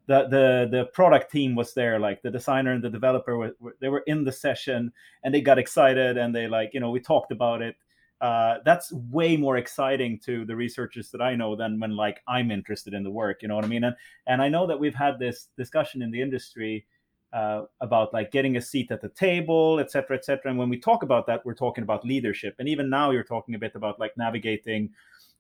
the 0.07 0.29
the 0.29 0.69
the 0.71 0.85
product 0.87 1.31
team 1.31 1.55
was 1.55 1.75
there 1.75 1.99
like 1.99 2.21
the 2.23 2.31
designer 2.31 2.73
and 2.73 2.85
the 2.85 2.91
developer 2.91 3.37
were, 3.37 3.55
they 3.81 3.89
were 3.89 4.05
in 4.07 4.25
the 4.25 4.33
session 4.33 4.93
and 5.23 5.35
they 5.35 5.41
got 5.41 5.59
excited 5.59 6.19
and 6.19 6.35
they 6.35 6.47
like 6.47 6.71
you 6.75 6.81
know 6.81 6.91
we 6.91 7.01
talked 7.01 7.33
about 7.33 7.63
it 7.63 7.77
uh, 8.21 8.59
that's 8.65 8.93
way 9.11 9.37
more 9.37 9.59
exciting 9.59 10.19
to 10.19 10.47
the 10.47 10.57
researchers 10.57 11.11
that 11.11 11.21
I 11.21 11.35
know 11.35 11.57
than 11.57 11.79
when 11.79 11.95
like 11.95 12.23
I'm 12.27 12.51
interested 12.51 12.95
in 12.95 13.03
the 13.03 13.11
work. 13.11 13.43
You 13.43 13.49
know 13.49 13.57
what 13.57 13.67
I 13.67 13.69
mean? 13.69 13.85
And 13.85 13.95
and 14.27 14.41
I 14.41 14.49
know 14.49 14.67
that 14.67 14.79
we've 14.79 14.95
had 14.95 15.19
this 15.19 15.49
discussion 15.59 16.01
in 16.01 16.11
the 16.11 16.23
industry 16.23 16.87
uh, 17.35 17.65
about 17.81 18.15
like 18.15 18.31
getting 18.31 18.57
a 18.57 18.63
seat 18.63 18.91
at 18.91 19.03
the 19.03 19.09
table, 19.11 19.81
et 19.81 19.91
cetera, 19.91 20.17
et 20.17 20.25
cetera. 20.25 20.51
And 20.51 20.59
when 20.59 20.71
we 20.71 20.79
talk 20.79 21.03
about 21.03 21.27
that, 21.27 21.45
we're 21.45 21.55
talking 21.55 21.83
about 21.83 22.05
leadership. 22.05 22.55
And 22.59 22.69
even 22.69 22.89
now, 22.89 23.11
you're 23.11 23.25
talking 23.25 23.57
a 23.57 23.59
bit 23.59 23.73
about 23.75 23.99
like 23.99 24.17
navigating 24.17 24.91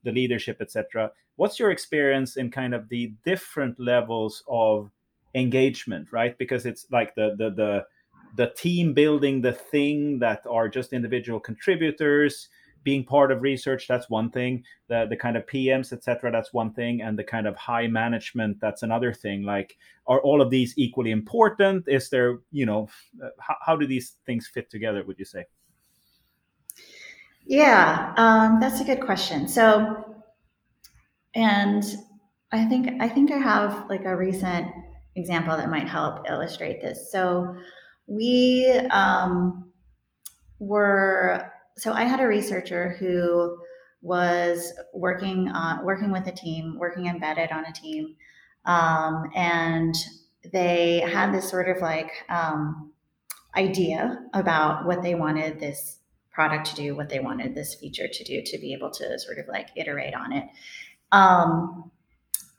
the 0.04 0.12
leadership, 0.12 0.58
etc. 0.60 1.10
What's 1.36 1.58
your 1.58 1.70
experience 1.70 2.36
in 2.36 2.50
kind 2.50 2.74
of 2.74 2.88
the 2.88 3.12
different 3.24 3.80
levels 3.80 4.42
of 4.48 4.90
engagement, 5.34 6.08
right? 6.12 6.36
Because 6.38 6.66
it's 6.66 6.86
like 6.90 7.14
the 7.14 7.34
the 7.36 7.50
the 7.50 7.84
the 8.36 8.52
team 8.56 8.92
building 8.92 9.40
the 9.40 9.52
thing 9.52 10.18
that 10.18 10.42
are 10.50 10.68
just 10.68 10.92
individual 10.92 11.40
contributors 11.40 12.48
being 12.82 13.02
part 13.02 13.32
of 13.32 13.40
research 13.42 13.88
that's 13.88 14.10
one 14.10 14.30
thing 14.30 14.62
the 14.88 15.06
the 15.08 15.16
kind 15.16 15.36
of 15.36 15.46
pms 15.46 15.92
etc 15.92 16.30
that's 16.30 16.52
one 16.52 16.72
thing 16.72 17.00
and 17.00 17.18
the 17.18 17.24
kind 17.24 17.46
of 17.46 17.56
high 17.56 17.86
management 17.86 18.58
that's 18.60 18.82
another 18.82 19.12
thing 19.12 19.42
like 19.42 19.76
are 20.06 20.20
all 20.20 20.42
of 20.42 20.50
these 20.50 20.74
equally 20.76 21.10
important 21.10 21.84
is 21.88 22.10
there 22.10 22.40
you 22.52 22.66
know 22.66 22.88
uh, 23.24 23.28
how, 23.40 23.56
how 23.64 23.76
do 23.76 23.86
these 23.86 24.16
things 24.26 24.46
fit 24.46 24.70
together 24.70 25.02
would 25.04 25.18
you 25.18 25.24
say 25.24 25.44
yeah 27.46 28.14
um, 28.16 28.60
that's 28.60 28.80
a 28.80 28.84
good 28.84 29.00
question. 29.00 29.48
So 29.48 30.04
and 31.36 31.82
i 32.52 32.64
think 32.66 33.02
i 33.02 33.08
think 33.08 33.32
i 33.32 33.36
have 33.36 33.86
like 33.90 34.04
a 34.04 34.16
recent 34.16 34.68
example 35.16 35.56
that 35.56 35.70
might 35.70 35.88
help 35.88 36.28
illustrate 36.28 36.80
this. 36.80 37.10
So 37.10 37.56
we 38.06 38.68
um, 38.90 39.72
were 40.58 41.50
so 41.76 41.92
I 41.92 42.04
had 42.04 42.20
a 42.20 42.26
researcher 42.26 42.96
who 42.98 43.58
was 44.02 44.72
working 44.92 45.48
on 45.48 45.84
working 45.84 46.12
with 46.12 46.26
a 46.26 46.32
team, 46.32 46.78
working 46.78 47.06
embedded 47.06 47.50
on 47.50 47.64
a 47.64 47.72
team, 47.72 48.16
um, 48.64 49.30
and 49.34 49.94
they 50.52 51.00
had 51.00 51.32
this 51.32 51.48
sort 51.48 51.68
of 51.68 51.80
like 51.80 52.10
um, 52.28 52.92
idea 53.56 54.20
about 54.34 54.84
what 54.84 55.02
they 55.02 55.14
wanted 55.14 55.58
this 55.58 55.98
product 56.34 56.66
to 56.66 56.74
do, 56.74 56.96
what 56.96 57.08
they 57.08 57.20
wanted 57.20 57.54
this 57.54 57.74
feature 57.74 58.08
to 58.08 58.24
do, 58.24 58.42
to 58.42 58.58
be 58.58 58.72
able 58.72 58.90
to 58.90 59.18
sort 59.18 59.38
of 59.38 59.46
like 59.48 59.68
iterate 59.76 60.14
on 60.14 60.32
it. 60.32 60.44
Um, 61.12 61.90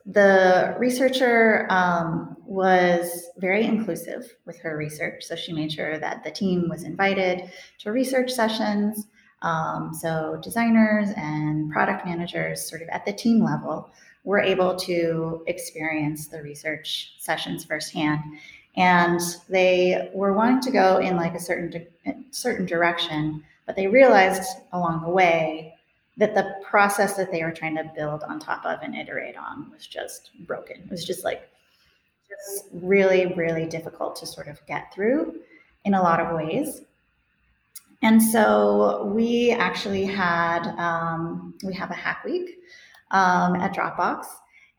the 0.06 0.76
researcher 0.78 1.66
um, 1.70 2.38
was 2.46 3.30
very 3.38 3.66
inclusive 3.66 4.36
with 4.46 4.60
her 4.60 4.78
research. 4.78 5.24
So 5.24 5.36
she 5.36 5.52
made 5.52 5.72
sure 5.72 5.98
that 5.98 6.24
the 6.24 6.32
team 6.32 6.70
was 6.70 6.84
invited 6.84 7.52
to 7.80 7.92
research 7.92 8.32
sessions. 8.32 9.08
Um, 9.42 9.94
so 9.94 10.40
designers 10.42 11.10
and 11.18 11.72
product 11.72 12.06
managers, 12.06 12.68
sort 12.68 12.82
of 12.82 12.90
at 12.90 13.06
the 13.06 13.14
team 13.14 13.44
level, 13.44 13.90
were 14.24 14.40
able 14.40 14.76
to 14.76 15.44
experience 15.48 16.28
the 16.28 16.42
research 16.42 17.16
sessions 17.20 17.66
firsthand. 17.66 18.22
And 18.78 19.20
they 19.50 20.12
were 20.14 20.34
wanting 20.34 20.62
to 20.62 20.72
go 20.72 20.98
in 20.98 21.16
like 21.16 21.34
a 21.34 21.40
certain 21.40 21.70
di- 21.70 22.16
certain 22.32 22.66
direction, 22.66 23.44
but 23.66 23.76
they 23.76 23.88
realized 23.88 24.44
along 24.74 25.02
the 25.02 25.10
way 25.10 25.74
that 26.18 26.34
the 26.34 26.56
process 26.64 27.16
that 27.18 27.32
they 27.32 27.44
were 27.44 27.52
trying 27.52 27.76
to 27.76 27.92
build 27.96 28.24
on 28.24 28.40
top 28.40 28.66
of 28.66 28.80
and 28.82 28.96
iterate 28.96 29.36
on 29.36 29.70
was 29.72 29.86
just 29.86 30.32
broken. 30.48 30.78
It 30.82 30.90
was 30.90 31.04
just 31.04 31.24
like 31.24 31.50
just 32.30 32.66
really, 32.72 33.34
really 33.34 33.66
difficult 33.66 34.16
to 34.18 34.26
sort 34.26 34.48
of 34.48 34.66
get 34.66 34.94
through 34.94 35.36
in 35.84 35.94
a 35.94 36.02
lot 36.02 36.20
of 36.20 36.36
ways. 36.36 36.82
And 38.02 38.22
so 38.22 39.06
we 39.14 39.52
actually 39.52 40.06
had 40.06 40.68
um, 40.78 41.56
we 41.64 41.74
have 41.74 41.92
a 41.92 41.96
hack 41.96 42.24
week 42.24 42.60
um, 43.12 43.56
at 43.56 43.74
Dropbox, 43.74 44.26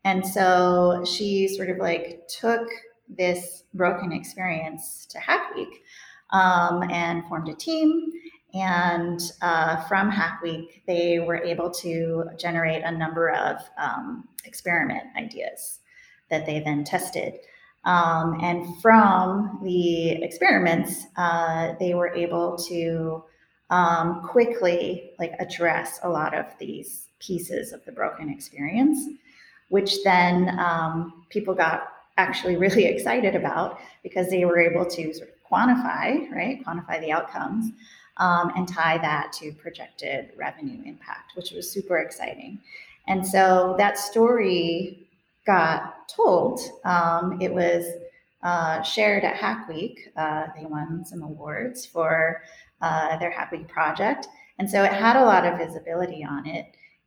and 0.05 0.25
so 0.25 1.03
she 1.05 1.47
sort 1.47 1.69
of 1.69 1.77
like 1.77 2.21
took 2.27 2.69
this 3.09 3.63
broken 3.73 4.11
experience 4.11 5.05
to 5.07 5.19
Hack 5.19 5.53
Week 5.55 5.83
um, 6.31 6.83
and 6.89 7.25
formed 7.27 7.49
a 7.49 7.53
team 7.53 8.11
and 8.59 9.19
uh, 9.41 9.83
from 9.87 10.09
Hack 10.09 10.41
Week, 10.41 10.83
they 10.87 11.19
were 11.19 11.37
able 11.37 11.69
to 11.71 12.25
generate 12.37 12.83
a 12.83 12.91
number 12.91 13.29
of 13.29 13.57
um, 13.77 14.27
experiment 14.45 15.03
ideas 15.15 15.79
that 16.29 16.45
they 16.45 16.59
then 16.59 16.83
tested. 16.83 17.39
Um, 17.85 18.39
and 18.41 18.81
from 18.81 19.59
the 19.63 20.23
experiments, 20.23 21.05
uh, 21.15 21.73
they 21.79 21.93
were 21.93 22.13
able 22.13 22.57
to 22.69 23.23
um, 23.69 24.21
quickly 24.27 25.11
like 25.19 25.33
address 25.39 25.99
a 26.03 26.09
lot 26.09 26.33
of 26.33 26.45
these 26.59 27.07
pieces 27.19 27.73
of 27.73 27.83
the 27.85 27.91
broken 27.91 28.29
experience, 28.29 28.99
which 29.69 30.03
then 30.03 30.57
um, 30.59 31.25
people 31.29 31.53
got 31.53 31.87
actually 32.17 32.55
really 32.65 32.85
excited 32.85 33.35
about 33.35 33.79
because 34.03 34.29
they 34.29 34.45
were 34.45 34.59
able 34.59 34.85
to 34.85 35.13
sort 35.13 35.29
of 35.29 35.35
quantify, 35.49 36.29
right, 36.31 36.63
quantify 36.65 36.99
the 36.99 37.11
outcomes 37.11 37.71
um, 38.17 38.51
and 38.55 38.67
tie 38.67 38.97
that 38.97 39.31
to 39.33 39.51
projected 39.53 40.31
revenue 40.35 40.81
impact, 40.85 41.35
which 41.35 41.51
was 41.51 41.71
super 41.71 41.97
exciting. 41.97 42.59
And 43.07 43.25
so 43.25 43.75
that 43.77 43.97
story 43.97 45.07
got 45.45 46.09
told. 46.09 46.59
Um, 46.83 47.39
it 47.41 47.53
was 47.53 47.85
uh, 48.43 48.81
shared 48.81 49.23
at 49.23 49.35
Hack 49.35 49.67
Week. 49.67 50.11
Uh, 50.15 50.47
they 50.55 50.65
won 50.65 51.05
some 51.05 51.23
awards 51.23 51.85
for 51.85 52.41
uh, 52.81 53.17
their 53.17 53.31
Hack 53.31 53.51
Week 53.51 53.67
project. 53.67 54.27
And 54.59 54.69
so 54.69 54.83
it 54.83 54.91
had 54.91 55.15
a 55.15 55.25
lot 55.25 55.45
of 55.45 55.57
visibility 55.57 56.23
on 56.23 56.45
it. 56.45 56.65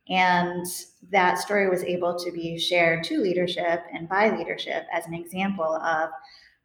And 0.09 0.65
that 1.11 1.37
story 1.37 1.69
was 1.69 1.83
able 1.83 2.17
to 2.17 2.31
be 2.31 2.57
shared 2.57 3.03
to 3.05 3.21
leadership 3.21 3.83
and 3.93 4.09
by 4.09 4.35
leadership 4.35 4.85
as 4.91 5.05
an 5.05 5.13
example 5.13 5.75
of 5.75 6.09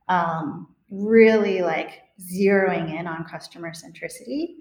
um, 0.08 0.68
really 0.90 1.62
like 1.62 2.02
zeroing 2.20 2.98
in 2.98 3.06
on 3.06 3.24
customer 3.24 3.72
centricity 3.72 4.56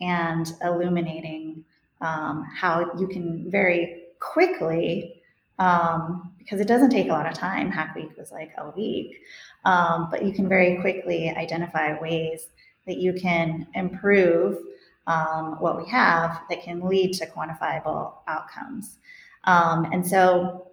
and 0.00 0.52
illuminating 0.62 1.64
um, 2.00 2.46
how 2.54 2.90
you 2.98 3.06
can 3.06 3.50
very 3.50 4.04
quickly, 4.20 5.22
um, 5.58 6.32
because 6.38 6.60
it 6.60 6.68
doesn't 6.68 6.90
take 6.90 7.06
a 7.08 7.12
lot 7.12 7.26
of 7.26 7.34
time, 7.34 7.70
Hack 7.70 7.94
Week 7.94 8.10
was 8.16 8.32
like 8.32 8.52
a 8.58 8.70
week, 8.70 9.18
um, 9.64 10.08
but 10.10 10.24
you 10.24 10.32
can 10.32 10.48
very 10.48 10.80
quickly 10.80 11.30
identify 11.30 11.98
ways 12.00 12.48
that 12.86 12.96
you 12.96 13.12
can 13.12 13.66
improve 13.74 14.58
um, 15.06 15.56
what 15.60 15.76
we 15.76 15.88
have 15.90 16.40
that 16.48 16.62
can 16.62 16.80
lead 16.88 17.12
to 17.14 17.26
quantifiable 17.26 18.14
outcomes. 18.26 18.98
Um, 19.44 19.86
and 19.92 20.06
so 20.06 20.68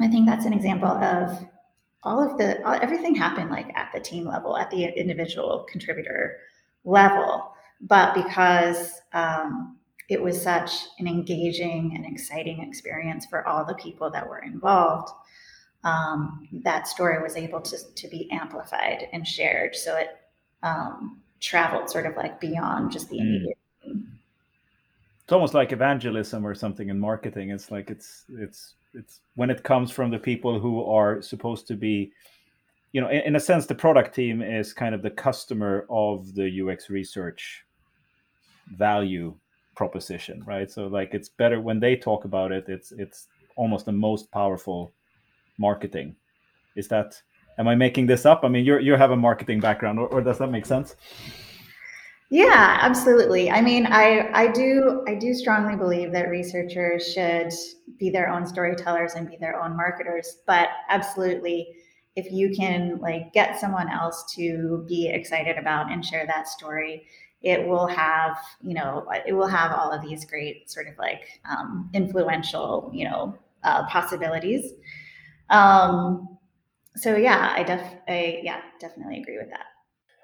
I 0.00 0.08
think 0.08 0.26
that's 0.26 0.44
an 0.46 0.52
example 0.52 0.88
of 0.88 1.46
all 2.02 2.22
of 2.22 2.38
the 2.38 2.60
everything 2.82 3.14
happened 3.14 3.50
like 3.50 3.74
at 3.76 3.90
the 3.92 4.00
team 4.00 4.26
level 4.26 4.56
at 4.56 4.70
the 4.70 4.84
individual 4.98 5.66
contributor 5.70 6.38
level 6.84 7.52
but 7.82 8.14
because 8.14 9.00
um, 9.12 9.76
it 10.08 10.20
was 10.20 10.40
such 10.40 10.72
an 10.98 11.06
engaging 11.06 11.92
and 11.94 12.04
exciting 12.04 12.62
experience 12.62 13.26
for 13.26 13.46
all 13.46 13.64
the 13.64 13.74
people 13.74 14.10
that 14.10 14.26
were 14.26 14.40
involved 14.40 15.10
um, 15.82 16.46
that 16.64 16.86
story 16.86 17.22
was 17.22 17.36
able 17.36 17.60
to, 17.60 17.78
to 17.94 18.08
be 18.08 18.30
amplified 18.30 19.08
and 19.12 19.26
shared 19.26 19.74
so 19.74 19.96
it 19.96 20.08
um, 20.62 21.20
traveled 21.40 21.90
sort 21.90 22.06
of 22.06 22.16
like 22.16 22.40
beyond 22.40 22.90
just 22.90 23.08
the 23.10 23.16
mm. 23.16 23.20
immediate 23.20 23.58
mm. 23.86 24.02
it's 25.22 25.32
almost 25.32 25.54
like 25.54 25.72
evangelism 25.72 26.46
or 26.46 26.54
something 26.54 26.88
in 26.88 26.98
marketing 26.98 27.50
it's 27.50 27.70
like 27.70 27.90
it's 27.90 28.24
it's 28.38 28.74
it's 28.94 29.20
when 29.34 29.50
it 29.50 29.62
comes 29.62 29.90
from 29.90 30.10
the 30.10 30.18
people 30.18 30.58
who 30.58 30.84
are 30.84 31.22
supposed 31.22 31.66
to 31.68 31.74
be 31.74 32.12
you 32.92 33.00
know 33.00 33.08
in, 33.08 33.20
in, 33.20 33.36
a 33.36 33.40
sense 33.40 33.66
the 33.66 33.74
product 33.74 34.14
team 34.14 34.42
is 34.42 34.72
kind 34.72 34.94
of 34.94 35.02
the 35.02 35.10
customer 35.10 35.86
of 35.88 36.34
the 36.34 36.60
ux 36.60 36.90
research 36.90 37.64
value 38.76 39.34
proposition 39.80 40.42
right? 40.46 40.70
So 40.70 40.88
like 40.88 41.14
it's 41.14 41.30
better 41.30 41.58
when 41.60 41.80
they 41.80 41.96
talk 41.96 42.24
about 42.24 42.52
it 42.52 42.64
it's 42.68 42.92
it's 42.92 43.28
almost 43.56 43.86
the 43.86 43.92
most 43.92 44.30
powerful 44.30 44.92
marketing. 45.58 46.16
Is 46.76 46.88
that 46.88 47.20
am 47.58 47.66
i 47.68 47.74
making 47.74 48.06
this 48.06 48.26
up? 48.26 48.40
I 48.44 48.48
mean 48.48 48.64
you 48.64 48.78
you 48.78 48.94
have 48.96 49.12
a 49.12 49.16
marketing 49.16 49.60
background 49.60 49.98
or, 49.98 50.08
or 50.08 50.20
does 50.20 50.38
that 50.38 50.50
make 50.50 50.66
sense 50.66 50.96
yeah, 52.30 52.78
absolutely. 52.80 53.50
I 53.50 53.60
mean, 53.60 53.86
I 53.86 54.30
I 54.32 54.46
do 54.52 55.04
I 55.08 55.14
do 55.14 55.34
strongly 55.34 55.76
believe 55.76 56.12
that 56.12 56.28
researchers 56.30 57.12
should 57.12 57.52
be 57.98 58.10
their 58.10 58.28
own 58.30 58.46
storytellers 58.46 59.14
and 59.14 59.28
be 59.28 59.36
their 59.36 59.60
own 59.60 59.76
marketers, 59.76 60.38
but 60.46 60.68
absolutely 60.88 61.74
if 62.16 62.30
you 62.32 62.54
can 62.54 62.98
like 63.00 63.32
get 63.32 63.60
someone 63.60 63.88
else 63.88 64.32
to 64.34 64.84
be 64.88 65.08
excited 65.08 65.56
about 65.56 65.90
and 65.92 66.04
share 66.04 66.26
that 66.26 66.48
story 66.48 67.06
it 67.42 67.66
will 67.66 67.86
have 67.86 68.36
you 68.62 68.74
know 68.74 69.06
it 69.26 69.32
will 69.32 69.46
have 69.46 69.72
all 69.72 69.92
of 69.92 70.02
these 70.02 70.24
great 70.24 70.68
sort 70.70 70.88
of 70.88 70.98
like 70.98 71.40
um, 71.48 71.88
influential 71.94 72.90
you 72.92 73.08
know 73.08 73.38
uh, 73.62 73.86
possibilities 73.86 74.72
um, 75.50 76.36
so 76.96 77.16
yeah 77.16 77.52
i 77.56 77.62
def 77.62 77.80
I, 78.08 78.40
yeah 78.42 78.60
definitely 78.80 79.20
agree 79.20 79.38
with 79.38 79.50
that 79.50 79.66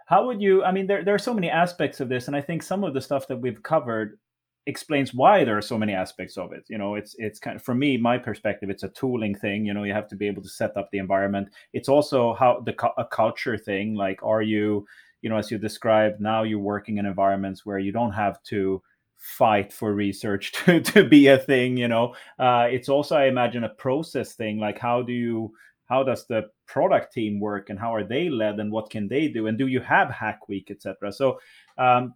how 0.06 0.26
would 0.26 0.40
you 0.40 0.64
i 0.64 0.72
mean 0.72 0.86
there, 0.86 1.04
there 1.04 1.14
are 1.14 1.18
so 1.18 1.34
many 1.34 1.50
aspects 1.50 2.00
of 2.00 2.08
this 2.08 2.26
and 2.26 2.36
i 2.36 2.40
think 2.40 2.62
some 2.62 2.82
of 2.82 2.94
the 2.94 3.00
stuff 3.00 3.28
that 3.28 3.36
we've 3.36 3.62
covered 3.62 4.18
explains 4.66 5.14
why 5.14 5.44
there 5.44 5.56
are 5.56 5.62
so 5.62 5.78
many 5.78 5.92
aspects 5.92 6.36
of 6.36 6.52
it. 6.52 6.64
You 6.68 6.78
know 6.78 6.96
it's 6.96 7.14
it's 7.18 7.38
kind 7.38 7.56
of 7.56 7.62
for 7.62 7.74
me 7.74 7.96
my 7.96 8.18
perspective 8.18 8.68
it's 8.68 8.82
a 8.82 8.88
tooling 8.88 9.34
thing. 9.34 9.64
You 9.64 9.72
know 9.74 9.84
you 9.84 9.92
have 9.92 10.08
to 10.08 10.16
be 10.16 10.26
able 10.26 10.42
to 10.42 10.48
set 10.48 10.76
up 10.76 10.90
the 10.90 10.98
environment. 10.98 11.48
It's 11.72 11.88
also 11.88 12.34
how 12.34 12.60
the 12.60 12.74
a 12.98 13.04
culture 13.04 13.56
thing 13.56 13.94
like 13.94 14.22
are 14.22 14.42
you 14.42 14.86
you 15.22 15.30
know 15.30 15.36
as 15.36 15.50
you 15.50 15.58
described 15.58 16.20
now 16.20 16.42
you're 16.42 16.58
working 16.58 16.98
in 16.98 17.06
environments 17.06 17.64
where 17.64 17.78
you 17.78 17.92
don't 17.92 18.12
have 18.12 18.42
to 18.44 18.82
fight 19.16 19.72
for 19.72 19.94
research 19.94 20.52
to, 20.64 20.80
to 20.80 21.04
be 21.04 21.28
a 21.28 21.38
thing 21.38 21.76
you 21.76 21.88
know? 21.88 22.14
Uh, 22.38 22.68
it's 22.70 22.88
also 22.88 23.16
i 23.16 23.24
imagine 23.24 23.64
a 23.64 23.68
process 23.68 24.34
thing 24.34 24.58
like 24.58 24.78
how 24.78 25.00
do 25.02 25.12
you 25.12 25.50
how 25.87 26.03
does 26.03 26.27
the 26.27 26.42
product 26.66 27.12
team 27.12 27.40
work 27.40 27.70
and 27.70 27.79
how 27.79 27.94
are 27.94 28.05
they 28.05 28.29
led 28.29 28.59
and 28.61 28.70
what 28.70 28.90
can 28.90 29.09
they 29.09 29.29
do 29.29 29.46
and 29.46 29.59
do 29.59 29.66
you 29.66 29.81
have 29.81 30.11
hack 30.11 30.49
week 30.49 30.70
etc 30.70 31.12
so 31.12 31.38
um, 31.79 32.14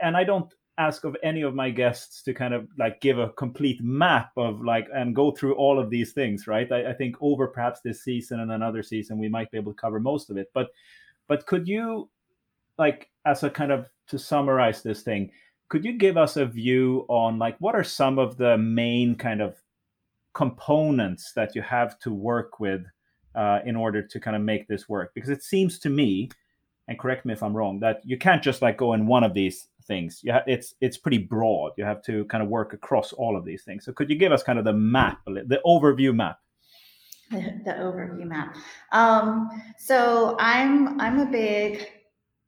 and 0.00 0.16
i 0.16 0.24
don't 0.24 0.52
ask 0.78 1.04
of 1.04 1.16
any 1.22 1.42
of 1.42 1.54
my 1.54 1.70
guests 1.70 2.22
to 2.22 2.32
kind 2.32 2.54
of 2.54 2.66
like 2.78 3.00
give 3.00 3.18
a 3.18 3.28
complete 3.30 3.82
map 3.82 4.30
of 4.36 4.62
like 4.62 4.88
and 4.94 5.14
go 5.14 5.30
through 5.30 5.54
all 5.54 5.78
of 5.78 5.90
these 5.90 6.12
things 6.12 6.46
right? 6.46 6.70
I, 6.72 6.90
I, 6.90 6.92
think 6.94 7.16
over 7.20 7.46
perhaps 7.46 7.80
this 7.80 8.02
season 8.02 8.40
and 8.40 8.52
another 8.52 8.82
season 8.82 9.18
we 9.18 9.28
might 9.28 9.50
be 9.50 9.58
able 9.58 9.72
to 9.72 9.78
cover 9.80 10.00
most 10.00 10.30
of 10.30 10.38
it. 10.38 10.50
But 10.54 10.68
but 11.28 11.46
could 11.46 11.68
you 11.68 12.08
like 12.78 13.10
as 13.26 13.42
a 13.42 13.50
kind 13.50 13.70
of 13.70 13.86
to 14.08 14.18
summarize 14.18 14.82
this 14.82 15.02
thing 15.02 15.30
could 15.68 15.84
you 15.84 15.92
give 15.92 16.16
us 16.16 16.36
a 16.36 16.44
view 16.44 17.04
on 17.08 17.38
like 17.38 17.56
what 17.58 17.74
are 17.74 17.84
some 17.84 18.18
of 18.18 18.36
the 18.36 18.56
main 18.58 19.14
kind 19.14 19.40
of 19.40 19.56
components 20.34 21.32
that 21.34 21.54
you 21.54 21.62
have 21.62 21.98
to 22.00 22.12
work 22.12 22.60
with 22.60 22.84
uh, 23.34 23.60
in 23.64 23.76
order 23.76 24.02
to 24.02 24.20
kind 24.20 24.36
of 24.36 24.42
make 24.42 24.68
this 24.68 24.88
work 24.88 25.12
because 25.14 25.30
it 25.30 25.42
seems 25.42 25.78
to 25.78 25.88
me 25.88 26.28
and 26.88 26.98
correct 26.98 27.24
me 27.24 27.32
if 27.32 27.42
i'm 27.42 27.56
wrong 27.56 27.78
that 27.80 28.00
you 28.04 28.18
can't 28.18 28.42
just 28.42 28.60
like 28.60 28.76
go 28.76 28.92
in 28.92 29.06
one 29.06 29.24
of 29.24 29.32
these 29.32 29.68
things. 29.82 30.20
Yeah, 30.22 30.42
it's 30.46 30.74
it's 30.80 30.96
pretty 30.96 31.18
broad. 31.18 31.72
You 31.76 31.84
have 31.84 32.02
to 32.04 32.24
kind 32.26 32.42
of 32.42 32.48
work 32.48 32.72
across 32.72 33.12
all 33.12 33.36
of 33.36 33.44
these 33.44 33.64
things. 33.64 33.84
So 33.84 33.92
could 33.92 34.08
you 34.10 34.16
give 34.16 34.32
us 34.32 34.42
kind 34.42 34.58
of 34.58 34.64
the 34.64 34.72
map, 34.72 35.20
the 35.26 35.60
overview 35.66 36.14
map? 36.14 36.38
The, 37.30 37.72
overview 37.72 38.26
map. 38.26 38.56
Um, 38.92 39.48
so 39.78 40.36
I'm 40.38 41.00
I'm 41.00 41.18
a 41.20 41.26
big 41.26 41.86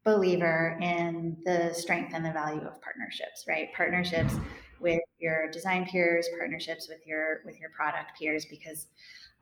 believer 0.05 0.79
in 0.83 1.39
the 1.47 1.73
strength 1.73 2.13
and 2.15 2.25
the 2.25 2.33
value 2.33 2.61
of 2.61 2.81
partnerships. 2.83 3.47
Right, 3.49 3.73
partnerships 3.75 4.35
with 4.81 5.01
your 5.19 5.51
design 5.51 5.87
peers, 5.87 6.29
partnerships 6.37 6.89
with 6.89 7.07
your 7.07 7.41
with 7.45 7.59
your 7.61 7.71
product 7.71 8.19
peers, 8.19 8.45
because 8.45 8.87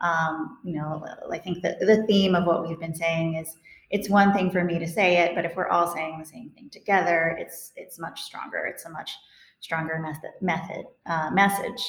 um, 0.00 0.58
you 0.64 0.74
know 0.74 1.04
I 1.30 1.38
think 1.38 1.62
the, 1.62 1.76
the 1.80 2.04
theme 2.06 2.34
of 2.34 2.44
what 2.44 2.66
we've 2.66 2.80
been 2.80 2.94
saying 2.94 3.36
is 3.36 3.56
it's 3.90 4.08
one 4.08 4.32
thing 4.32 4.50
for 4.50 4.64
me 4.64 4.78
to 4.78 4.86
say 4.86 5.18
it, 5.18 5.34
but 5.34 5.44
if 5.44 5.54
we're 5.54 5.68
all 5.68 5.92
saying 5.92 6.18
the 6.18 6.24
same 6.24 6.50
thing 6.50 6.70
together, 6.70 7.36
it's 7.38 7.72
it's 7.76 7.98
much 7.98 8.22
stronger. 8.22 8.64
It's 8.66 8.84
a 8.86 8.90
much 8.90 9.12
stronger 9.60 9.98
method 10.00 10.30
method 10.40 10.86
uh, 11.06 11.30
message. 11.30 11.82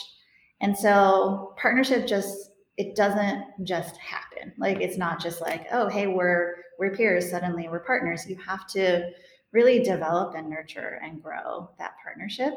And 0.62 0.78
so 0.78 1.54
partnership 1.58 2.08
just 2.08 2.52
it 2.78 2.96
doesn't 2.96 3.46
just 3.64 3.98
happen. 3.98 4.54
Like 4.58 4.82
it's 4.82 4.98
not 4.98 5.22
just 5.22 5.42
like, 5.42 5.68
oh, 5.72 5.88
hey, 5.88 6.08
we're 6.08 6.56
we're 6.80 6.96
peers, 6.96 7.30
suddenly 7.30 7.70
we're 7.70 7.80
partners. 7.80 8.26
You 8.28 8.38
have 8.46 8.68
to 8.70 9.10
really 9.52 9.80
develop 9.80 10.36
and 10.36 10.50
nurture 10.50 11.00
and 11.04 11.22
grow 11.22 11.70
that 11.80 11.94
partnership. 12.04 12.54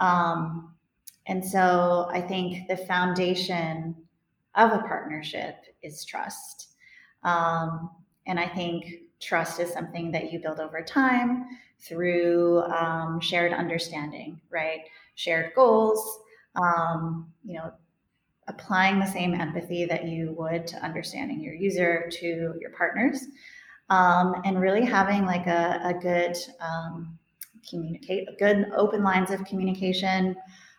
Um, 0.00 0.74
and 1.26 1.44
so 1.44 2.08
I 2.10 2.20
think 2.20 2.66
the 2.66 2.76
foundation 2.76 3.94
of 4.56 4.72
a 4.72 4.80
partnership 4.80 5.64
is 5.82 6.04
trust. 6.04 6.70
Um, 7.22 7.90
and 8.26 8.40
I 8.40 8.46
think 8.46 9.02
trust 9.20 9.60
is 9.60 9.72
something 9.72 10.10
that 10.12 10.32
you 10.32 10.40
build 10.40 10.58
over 10.58 10.82
time 10.82 11.46
through 11.78 12.62
um, 12.62 13.20
shared 13.20 13.52
understanding, 13.52 14.40
right? 14.50 14.80
Shared 15.14 15.52
goals, 15.54 16.20
um, 16.56 17.32
you 17.44 17.58
know, 17.58 17.72
applying 18.48 18.98
the 18.98 19.06
same 19.06 19.34
empathy 19.34 19.84
that 19.84 20.06
you 20.06 20.34
would 20.36 20.66
to 20.66 20.84
understanding 20.84 21.40
your 21.40 21.54
user 21.54 22.10
to 22.10 22.54
your 22.60 22.70
partners, 22.76 23.26
um, 23.88 24.42
and 24.44 24.60
really 24.60 24.84
having 24.84 25.24
like 25.24 25.46
a, 25.46 25.80
a 25.84 25.94
good 25.94 26.36
um, 26.60 27.18
communicate, 27.68 28.38
good 28.38 28.70
open 28.76 29.02
lines 29.02 29.30
of 29.30 29.44
communication. 29.44 30.36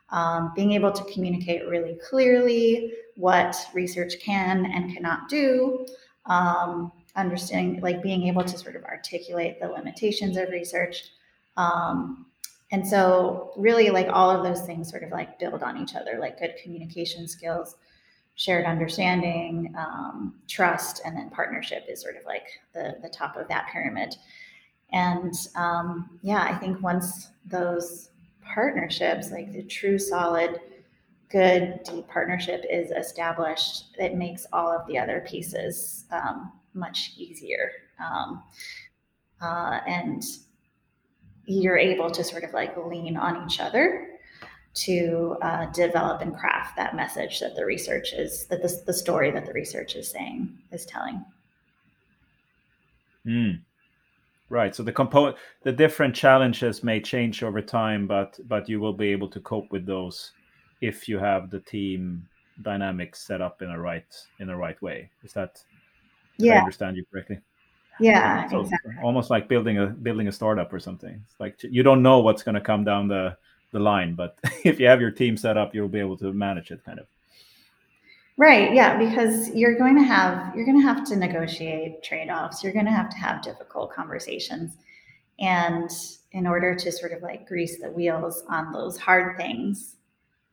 Um, 0.10 0.52
being 0.56 0.74
able 0.74 0.92
to 0.92 1.04
communicate 1.06 1.66
really 1.70 1.98
clearly 2.10 2.92
what 3.16 3.56
research 3.74 4.16
can 4.22 4.66
and 4.66 4.94
cannot 4.94 5.30
do, 5.30 5.86
um, 6.26 6.92
understanding, 7.16 7.82
like 7.82 8.04
being 8.04 8.28
able 8.28 8.44
to 8.44 8.58
sort 8.58 8.76
of 8.76 8.84
articulate 8.84 9.60
the 9.62 9.68
limitations 9.68 10.36
of 10.36 10.50
research. 10.50 11.04
Um, 11.56 12.26
and 12.72 12.88
so, 12.88 13.54
really, 13.58 13.90
like 13.90 14.08
all 14.12 14.30
of 14.30 14.44
those 14.44 14.66
things 14.66 14.90
sort 14.90 15.04
of 15.04 15.12
like 15.12 15.40
build 15.40 15.62
on 15.62 15.78
each 15.78 15.96
other, 15.96 16.18
like 16.20 16.40
good 16.40 16.56
communication 16.62 17.28
skills, 17.28 17.76
shared 18.36 18.66
understanding, 18.66 19.74
um, 19.78 20.36
trust, 20.48 21.02
and 21.06 21.16
then 21.16 21.30
partnership 21.30 21.86
is 21.90 22.02
sort 22.02 22.16
of 22.16 22.26
like 22.26 22.48
the, 22.74 22.96
the 23.02 23.10
top 23.10 23.36
of 23.36 23.48
that 23.50 23.68
pyramid. 23.72 24.16
And 24.94 25.34
um, 25.56 26.20
yeah, 26.22 26.44
I 26.44 26.56
think 26.58 26.82
once 26.82 27.30
those 27.46 28.10
partnerships, 28.44 29.32
like 29.32 29.54
the 29.54 29.64
true 29.64 29.98
solid, 29.98 30.60
good, 31.30 31.80
deep 31.84 32.08
partnership 32.08 32.66
is 32.70 32.92
established, 32.92 33.96
it 33.98 34.16
makes 34.16 34.46
all 34.52 34.70
of 34.70 34.86
the 34.88 34.98
other 34.98 35.26
pieces 35.28 36.06
um, 36.12 36.52
much 36.74 37.14
easier. 37.18 37.72
Um, 38.00 38.44
uh, 39.42 39.80
and 39.88 40.24
you're 41.46 41.78
able 41.78 42.12
to 42.12 42.24
sort 42.24 42.44
of 42.44 42.54
like 42.54 42.76
lean 42.78 43.18
on 43.18 43.46
each 43.46 43.60
other 43.60 44.08
to 44.74 45.36
uh, 45.42 45.66
develop 45.68 46.22
and 46.22 46.36
craft 46.36 46.78
that 46.78 46.96
message 46.96 47.40
that 47.40 47.56
the 47.56 47.66
research 47.66 48.14
is 48.14 48.46
that 48.46 48.62
the, 48.62 48.94
story 48.94 49.32
that 49.32 49.46
the 49.46 49.52
research 49.52 49.96
is 49.96 50.10
saying 50.10 50.50
is 50.72 50.86
telling 50.86 51.24
mm. 53.26 53.60
Right 54.52 54.76
so 54.76 54.84
the 54.84 54.92
component 54.92 55.36
the 55.64 55.72
different 55.72 56.14
challenges 56.14 56.84
may 56.84 57.00
change 57.00 57.42
over 57.42 57.62
time 57.62 58.06
but 58.06 58.40
but 58.48 58.68
you 58.70 58.80
will 58.80 58.94
be 58.94 59.08
able 59.08 59.28
to 59.28 59.40
cope 59.40 59.72
with 59.72 59.86
those 59.86 60.34
if 60.82 61.08
you 61.08 61.18
have 61.18 61.50
the 61.50 61.60
team 61.62 62.28
dynamics 62.62 63.26
set 63.26 63.42
up 63.42 63.62
in 63.62 63.72
a 63.72 63.80
right 63.80 64.14
in 64.40 64.48
the 64.48 64.56
right 64.56 64.80
way 64.82 65.10
is 65.24 65.34
that 65.34 65.64
yeah. 66.42 66.56
I 66.56 66.60
understand 66.60 66.98
you 66.98 67.06
correctly. 67.12 67.40
Yeah, 68.00 68.50
so 68.50 68.62
exactly. 68.62 68.94
almost 69.04 69.30
like 69.30 69.48
building 69.48 69.78
a 69.78 69.88
building 69.88 70.28
a 70.28 70.32
startup 70.32 70.74
or 70.74 70.80
something. 70.80 71.22
It's 71.26 71.40
like 71.40 71.60
you 71.62 71.84
don't 71.84 72.02
know 72.02 72.20
what's 72.20 72.42
going 72.42 72.56
to 72.56 72.62
come 72.62 72.84
down 72.84 73.08
the 73.08 73.38
the 73.72 73.80
line, 73.80 74.16
but 74.16 74.40
if 74.64 74.80
you 74.80 74.88
have 74.88 75.02
your 75.02 75.12
team 75.12 75.38
set 75.38 75.58
up, 75.58 75.76
you'll 75.76 75.88
be 75.88 76.00
able 76.00 76.18
to 76.18 76.34
manage 76.34 76.72
it 76.72 76.84
kind 76.84 77.00
of. 77.00 77.06
Right. 78.42 78.74
Yeah, 78.74 78.98
because 78.98 79.50
you're 79.50 79.78
going 79.78 79.96
to 79.98 80.04
have 80.04 80.56
you're 80.56 80.66
going 80.66 80.82
to 80.82 80.88
have 80.88 81.04
to 81.10 81.16
negotiate 81.16 82.02
trade-offs. 82.02 82.64
You're 82.64 82.74
going 82.74 82.88
to 82.88 82.92
have 82.92 83.08
to 83.12 83.18
have 83.18 83.44
difficult 83.44 83.94
conversations. 83.94 84.78
And 85.40 85.92
in 86.32 86.48
order 86.48 86.74
to 86.74 86.92
sort 86.92 87.12
of 87.12 87.22
like 87.22 87.48
grease 87.48 87.80
the 87.80 87.92
wheels 87.92 88.42
on 88.50 88.74
those 88.74 88.98
hard 88.98 89.38
things, 89.38 89.98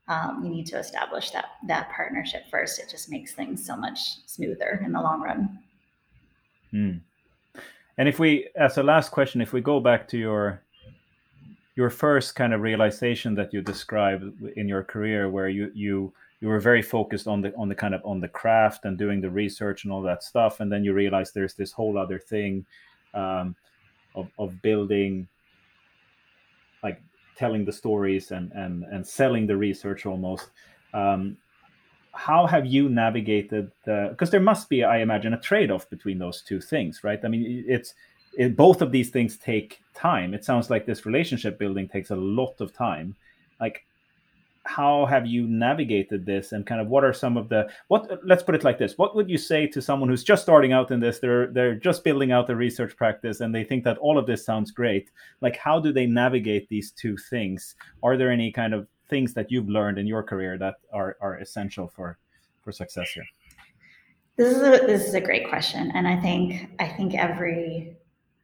um, 0.06 0.42
you 0.44 0.50
need 0.50 0.66
to 0.66 0.78
establish 0.78 1.30
that 1.30 1.46
that 1.66 1.88
partnership 1.88 2.42
first. 2.50 2.78
It 2.78 2.90
just 2.90 3.10
makes 3.10 3.32
things 3.32 3.64
so 3.64 3.74
much 3.74 3.98
smoother 4.26 4.82
in 4.84 4.92
the 4.92 5.00
long 5.00 5.22
run. 5.22 5.58
Mm. 6.74 7.00
And 7.96 8.06
if 8.06 8.18
we, 8.18 8.50
as 8.54 8.76
a 8.76 8.82
last 8.82 9.12
question, 9.12 9.40
if 9.40 9.54
we 9.54 9.62
go 9.62 9.80
back 9.80 10.06
to 10.08 10.18
your 10.18 10.60
your 11.74 11.88
first 11.88 12.34
kind 12.34 12.52
of 12.52 12.60
realization 12.60 13.34
that 13.36 13.54
you 13.54 13.62
described 13.62 14.24
in 14.56 14.68
your 14.68 14.84
career, 14.84 15.30
where 15.30 15.48
you 15.48 15.72
you 15.74 16.12
you 16.40 16.48
were 16.48 16.60
very 16.60 16.82
focused 16.82 17.26
on 17.26 17.40
the 17.40 17.54
on 17.56 17.68
the 17.68 17.74
kind 17.74 17.94
of 17.94 18.00
on 18.04 18.20
the 18.20 18.28
craft 18.28 18.84
and 18.84 18.96
doing 18.96 19.20
the 19.20 19.30
research 19.30 19.84
and 19.84 19.92
all 19.92 20.02
that 20.02 20.22
stuff, 20.22 20.60
and 20.60 20.70
then 20.70 20.84
you 20.84 20.92
realize 20.92 21.32
there's 21.32 21.54
this 21.54 21.72
whole 21.72 21.98
other 21.98 22.18
thing 22.18 22.64
um, 23.14 23.56
of 24.14 24.28
of 24.38 24.60
building 24.62 25.26
like 26.82 27.00
telling 27.36 27.64
the 27.64 27.72
stories 27.72 28.30
and 28.30 28.52
and 28.52 28.84
and 28.84 29.06
selling 29.06 29.46
the 29.46 29.56
research 29.56 30.06
almost. 30.06 30.50
Um, 30.94 31.36
how 32.12 32.46
have 32.46 32.66
you 32.66 32.88
navigated 32.88 33.70
the 33.84 34.08
because 34.10 34.30
there 34.30 34.40
must 34.40 34.68
be 34.68 34.82
i 34.82 34.98
imagine 34.98 35.34
a 35.34 35.40
trade-off 35.40 35.88
between 35.88 36.18
those 36.18 36.42
two 36.42 36.60
things 36.60 37.04
right? 37.04 37.20
I 37.24 37.28
mean 37.28 37.64
it's 37.68 37.94
it, 38.38 38.56
both 38.56 38.82
of 38.82 38.92
these 38.92 39.10
things 39.10 39.36
take 39.36 39.80
time. 39.94 40.32
It 40.32 40.44
sounds 40.44 40.70
like 40.70 40.86
this 40.86 41.04
relationship 41.04 41.58
building 41.58 41.88
takes 41.88 42.10
a 42.10 42.16
lot 42.16 42.60
of 42.60 42.72
time. 42.72 43.16
Like 43.60 43.84
how 44.68 45.06
have 45.06 45.26
you 45.26 45.46
navigated 45.46 46.26
this 46.26 46.52
and 46.52 46.66
kind 46.66 46.80
of 46.80 46.88
what 46.88 47.04
are 47.04 47.12
some 47.12 47.36
of 47.36 47.48
the 47.48 47.68
what 47.88 48.20
let's 48.24 48.42
put 48.42 48.54
it 48.54 48.64
like 48.64 48.78
this. 48.78 48.98
What 48.98 49.16
would 49.16 49.28
you 49.28 49.38
say 49.38 49.66
to 49.68 49.80
someone 49.82 50.08
who's 50.08 50.22
just 50.22 50.42
starting 50.42 50.72
out 50.72 50.90
in 50.90 51.00
this 51.00 51.18
they're 51.18 51.48
they're 51.48 51.74
just 51.74 52.04
building 52.04 52.32
out 52.32 52.46
the 52.46 52.56
research 52.56 52.96
practice 52.96 53.40
and 53.40 53.54
they 53.54 53.64
think 53.64 53.84
that 53.84 53.98
all 53.98 54.18
of 54.18 54.26
this 54.26 54.44
sounds 54.44 54.70
great? 54.70 55.10
Like 55.40 55.56
how 55.56 55.80
do 55.80 55.92
they 55.92 56.06
navigate 56.06 56.68
these 56.68 56.92
two 56.92 57.16
things? 57.16 57.74
Are 58.02 58.16
there 58.16 58.30
any 58.30 58.52
kind 58.52 58.74
of 58.74 58.86
things 59.08 59.34
that 59.34 59.50
you've 59.50 59.68
learned 59.68 59.98
in 59.98 60.06
your 60.06 60.22
career 60.22 60.58
that 60.58 60.76
are 60.92 61.16
are 61.20 61.38
essential 61.38 61.88
for 61.88 62.18
for 62.62 62.72
success 62.72 63.10
here? 63.10 63.26
This 64.36 64.56
is 64.56 64.62
a 64.62 64.86
this 64.86 65.08
is 65.08 65.14
a 65.14 65.20
great 65.20 65.48
question 65.48 65.90
and 65.94 66.06
i 66.06 66.14
think 66.14 66.70
i 66.78 66.86
think 66.86 67.12
every 67.14 67.98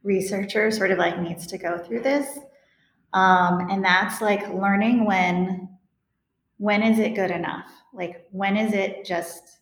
researcher 0.05 0.71
sort 0.71 0.91
of 0.91 0.97
like 0.97 1.19
needs 1.19 1.45
to 1.47 1.57
go 1.57 1.77
through 1.77 2.01
this. 2.01 2.39
Um, 3.13 3.67
and 3.69 3.83
that's 3.83 4.21
like 4.21 4.47
learning 4.53 5.05
when 5.05 5.67
when 6.57 6.83
is 6.83 6.99
it 6.99 7.15
good 7.15 7.31
enough? 7.31 7.69
Like, 7.93 8.27
when 8.31 8.57
is 8.57 8.73
it 8.73 9.05
just, 9.05 9.59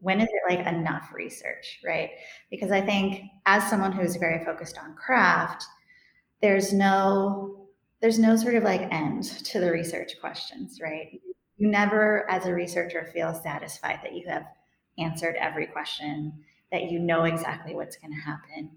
when 0.00 0.20
is 0.20 0.28
it 0.28 0.56
like 0.56 0.66
enough 0.66 1.10
research, 1.14 1.80
right? 1.84 2.10
Because 2.50 2.70
I 2.70 2.80
think 2.80 3.22
as 3.46 3.68
someone 3.68 3.92
who's 3.92 4.16
very 4.16 4.44
focused 4.44 4.78
on 4.78 4.94
craft, 4.94 5.64
there's 6.42 6.72
no, 6.72 7.66
there's 8.00 8.18
no 8.18 8.36
sort 8.36 8.54
of 8.54 8.62
like 8.62 8.92
end 8.92 9.24
to 9.24 9.60
the 9.60 9.70
research 9.70 10.20
questions, 10.20 10.80
right? 10.80 11.20
You 11.56 11.68
never, 11.68 12.30
as 12.30 12.46
a 12.46 12.52
researcher, 12.52 13.08
feel 13.12 13.32
satisfied 13.34 14.00
that 14.02 14.14
you 14.14 14.28
have 14.28 14.46
answered 14.98 15.36
every 15.36 15.66
question, 15.66 16.32
that 16.72 16.90
you 16.90 16.98
know 16.98 17.24
exactly 17.24 17.74
what's 17.74 17.96
going 17.96 18.12
to 18.12 18.20
happen. 18.20 18.70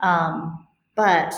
Um, 0.00 0.66
but 0.94 1.34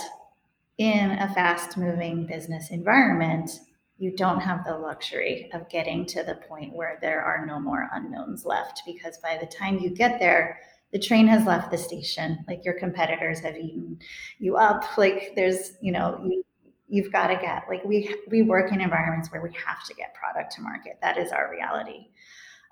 in 0.79 1.11
a 1.13 1.33
fast 1.35 1.77
moving 1.77 2.27
business 2.27 2.71
environment, 2.71 3.51
you 4.01 4.17
don't 4.17 4.41
have 4.41 4.65
the 4.65 4.77
luxury 4.77 5.51
of 5.53 5.69
getting 5.69 6.07
to 6.07 6.23
the 6.23 6.37
point 6.49 6.75
where 6.75 6.99
there 7.01 7.23
are 7.23 7.45
no 7.45 7.61
more 7.61 7.89
unknowns 7.93 8.45
left 8.45 8.83
because 8.87 9.19
by 9.19 9.37
the 9.39 9.47
time 9.47 9.79
you 9.79 9.91
get 9.91 10.19
there 10.19 10.59
the 10.93 10.99
train 10.99 11.27
has 11.29 11.47
left 11.47 11.71
the 11.71 11.79
station. 11.79 12.45
Like 12.49 12.65
your 12.65 12.75
competitors 12.75 13.41
have 13.41 13.57
eaten 13.57 13.99
you 14.39 14.57
up. 14.57 14.99
Like 14.99 15.33
there's 15.37 15.73
you 15.81 15.93
know 15.93 16.21
you, 16.25 16.45
you've 16.89 17.13
got 17.13 17.29
to 17.29 17.37
get 17.37 17.65
like 17.69 17.85
we 17.85 18.15
we 18.29 18.43
work 18.43 18.73
in 18.73 18.81
environments 18.81 19.31
where 19.31 19.43
we 19.43 19.51
have 19.65 19.85
to 19.87 19.95
get 19.95 20.15
product 20.15 20.53
to 20.57 20.63
market. 20.63 20.99
That 21.03 21.19
is 21.19 21.33
our 21.33 21.51
reality. 21.51 22.09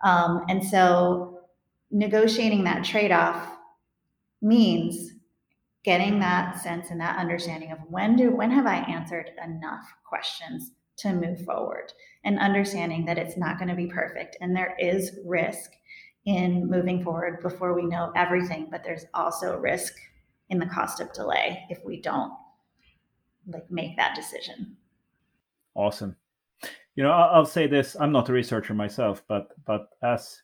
Um, 0.03 0.45
and 0.49 0.65
so 0.65 1.41
negotiating 1.91 2.65
that 2.65 2.85
trade-off 2.85 3.57
means 4.43 5.13
getting 5.85 6.21
that 6.21 6.61
sense 6.61 6.91
and 6.91 7.01
that 7.01 7.19
understanding 7.19 7.73
of 7.73 7.79
when 7.89 8.15
do 8.15 8.31
when 8.31 8.51
have 8.51 8.67
i 8.67 8.77
answered 8.77 9.31
enough 9.43 9.91
questions 10.05 10.73
to 10.99 11.13
move 11.13 11.45
forward 11.45 11.93
and 12.25 12.39
understanding 12.39 13.05
that 13.05 13.19
it's 13.19 13.37
not 13.37 13.59
going 13.59 13.69
to 13.69 13.75
be 13.75 13.87
perfect 13.87 14.37
and 14.41 14.55
there 14.55 14.77
is 14.79 15.19
risk 15.25 15.73
in 16.27 16.69
moving 16.69 17.03
forward 17.03 17.41
before 17.43 17.75
we 17.75 17.87
know 17.87 18.13
everything 18.17 18.69
but 18.71 18.85
there's 18.85 19.07
also 19.15 19.57
risk 19.59 19.95
in 20.51 20.59
the 20.59 20.67
cost 20.67 21.01
of 21.01 21.13
delay 21.13 21.65
if 21.71 21.79
we 21.85 22.01
don't 22.01 22.33
like 23.47 23.71
make 23.71 23.97
that 23.97 24.15
decision. 24.15 24.77
Awesome. 25.75 26.17
You 26.95 27.05
know 27.05 27.13
i'll 27.13 27.47
say 27.47 27.69
this 27.69 27.97
i'm 28.01 28.11
not 28.11 28.29
a 28.29 28.33
researcher 28.33 28.75
myself 28.75 29.23
but 29.29 29.53
but 29.65 29.91
as 30.03 30.43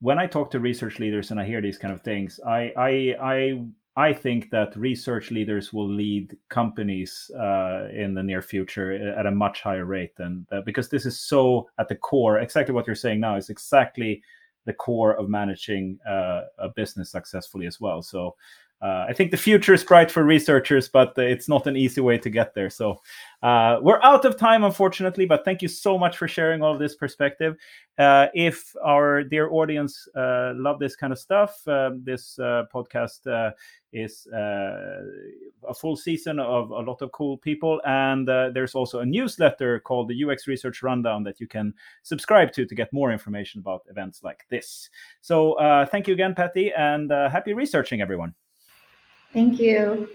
when 0.00 0.18
i 0.18 0.26
talk 0.26 0.50
to 0.50 0.58
research 0.58 0.98
leaders 0.98 1.30
and 1.30 1.38
i 1.38 1.44
hear 1.44 1.60
these 1.60 1.78
kind 1.78 1.94
of 1.94 2.02
things 2.02 2.40
i 2.44 2.72
i 2.76 3.14
i 3.22 3.64
I 3.94 4.14
think 4.14 4.50
that 4.50 4.74
research 4.74 5.30
leaders 5.30 5.72
will 5.72 5.88
lead 5.88 6.36
companies 6.48 7.30
uh, 7.38 7.88
in 7.92 8.14
the 8.14 8.22
near 8.22 8.40
future 8.40 9.14
uh, 9.14 9.18
at 9.20 9.26
a 9.26 9.30
much 9.30 9.60
higher 9.60 9.84
rate 9.84 10.16
than 10.16 10.46
uh, 10.50 10.62
because 10.62 10.88
this 10.88 11.04
is 11.04 11.20
so 11.20 11.68
at 11.78 11.88
the 11.88 11.96
core. 11.96 12.38
Exactly 12.38 12.74
what 12.74 12.86
you're 12.86 12.96
saying 12.96 13.20
now 13.20 13.36
is 13.36 13.50
exactly 13.50 14.22
the 14.64 14.72
core 14.72 15.14
of 15.14 15.28
managing 15.28 15.98
uh, 16.08 16.42
a 16.58 16.70
business 16.74 17.10
successfully 17.10 17.66
as 17.66 17.80
well. 17.80 18.00
So 18.00 18.34
uh, 18.82 19.06
I 19.08 19.12
think 19.12 19.30
the 19.30 19.36
future 19.36 19.72
is 19.72 19.84
bright 19.84 20.10
for 20.10 20.24
researchers, 20.24 20.88
but 20.88 21.16
it's 21.16 21.48
not 21.48 21.68
an 21.68 21.76
easy 21.76 22.00
way 22.00 22.18
to 22.18 22.28
get 22.28 22.52
there. 22.52 22.68
So 22.68 23.00
uh, 23.40 23.78
we're 23.80 24.02
out 24.02 24.24
of 24.24 24.36
time, 24.36 24.64
unfortunately, 24.64 25.24
but 25.24 25.44
thank 25.44 25.62
you 25.62 25.68
so 25.68 25.96
much 25.96 26.16
for 26.16 26.26
sharing 26.26 26.62
all 26.62 26.76
this 26.76 26.96
perspective. 26.96 27.56
Uh, 27.96 28.26
if 28.34 28.74
our 28.84 29.22
dear 29.22 29.48
audience 29.52 30.08
uh, 30.16 30.52
love 30.56 30.80
this 30.80 30.96
kind 30.96 31.12
of 31.12 31.18
stuff, 31.20 31.62
um, 31.68 32.02
this 32.02 32.36
uh, 32.40 32.64
podcast 32.74 33.24
uh, 33.28 33.52
is 33.92 34.26
a 34.32 35.74
full 35.76 35.94
season 35.94 36.40
of 36.40 36.70
a 36.70 36.80
lot 36.80 37.02
of 37.02 37.12
cool 37.12 37.36
people. 37.36 37.80
And 37.84 38.26
there's 38.26 38.74
also 38.74 38.98
a 38.98 39.06
newsletter 39.06 39.78
called 39.78 40.08
the 40.08 40.24
UX 40.24 40.48
Research 40.48 40.82
Rundown 40.82 41.22
that 41.22 41.38
you 41.38 41.46
can 41.46 41.72
subscribe 42.02 42.52
to 42.54 42.66
to 42.66 42.74
get 42.74 42.92
more 42.92 43.12
information 43.12 43.60
about 43.60 43.82
events 43.88 44.24
like 44.24 44.44
this. 44.50 44.90
So 45.20 45.54
thank 45.92 46.08
you 46.08 46.14
again, 46.14 46.34
Patti, 46.34 46.72
and 46.76 47.12
happy 47.12 47.52
researching, 47.52 48.00
everyone. 48.00 48.34
Thank 49.32 49.58
you. 49.60 50.08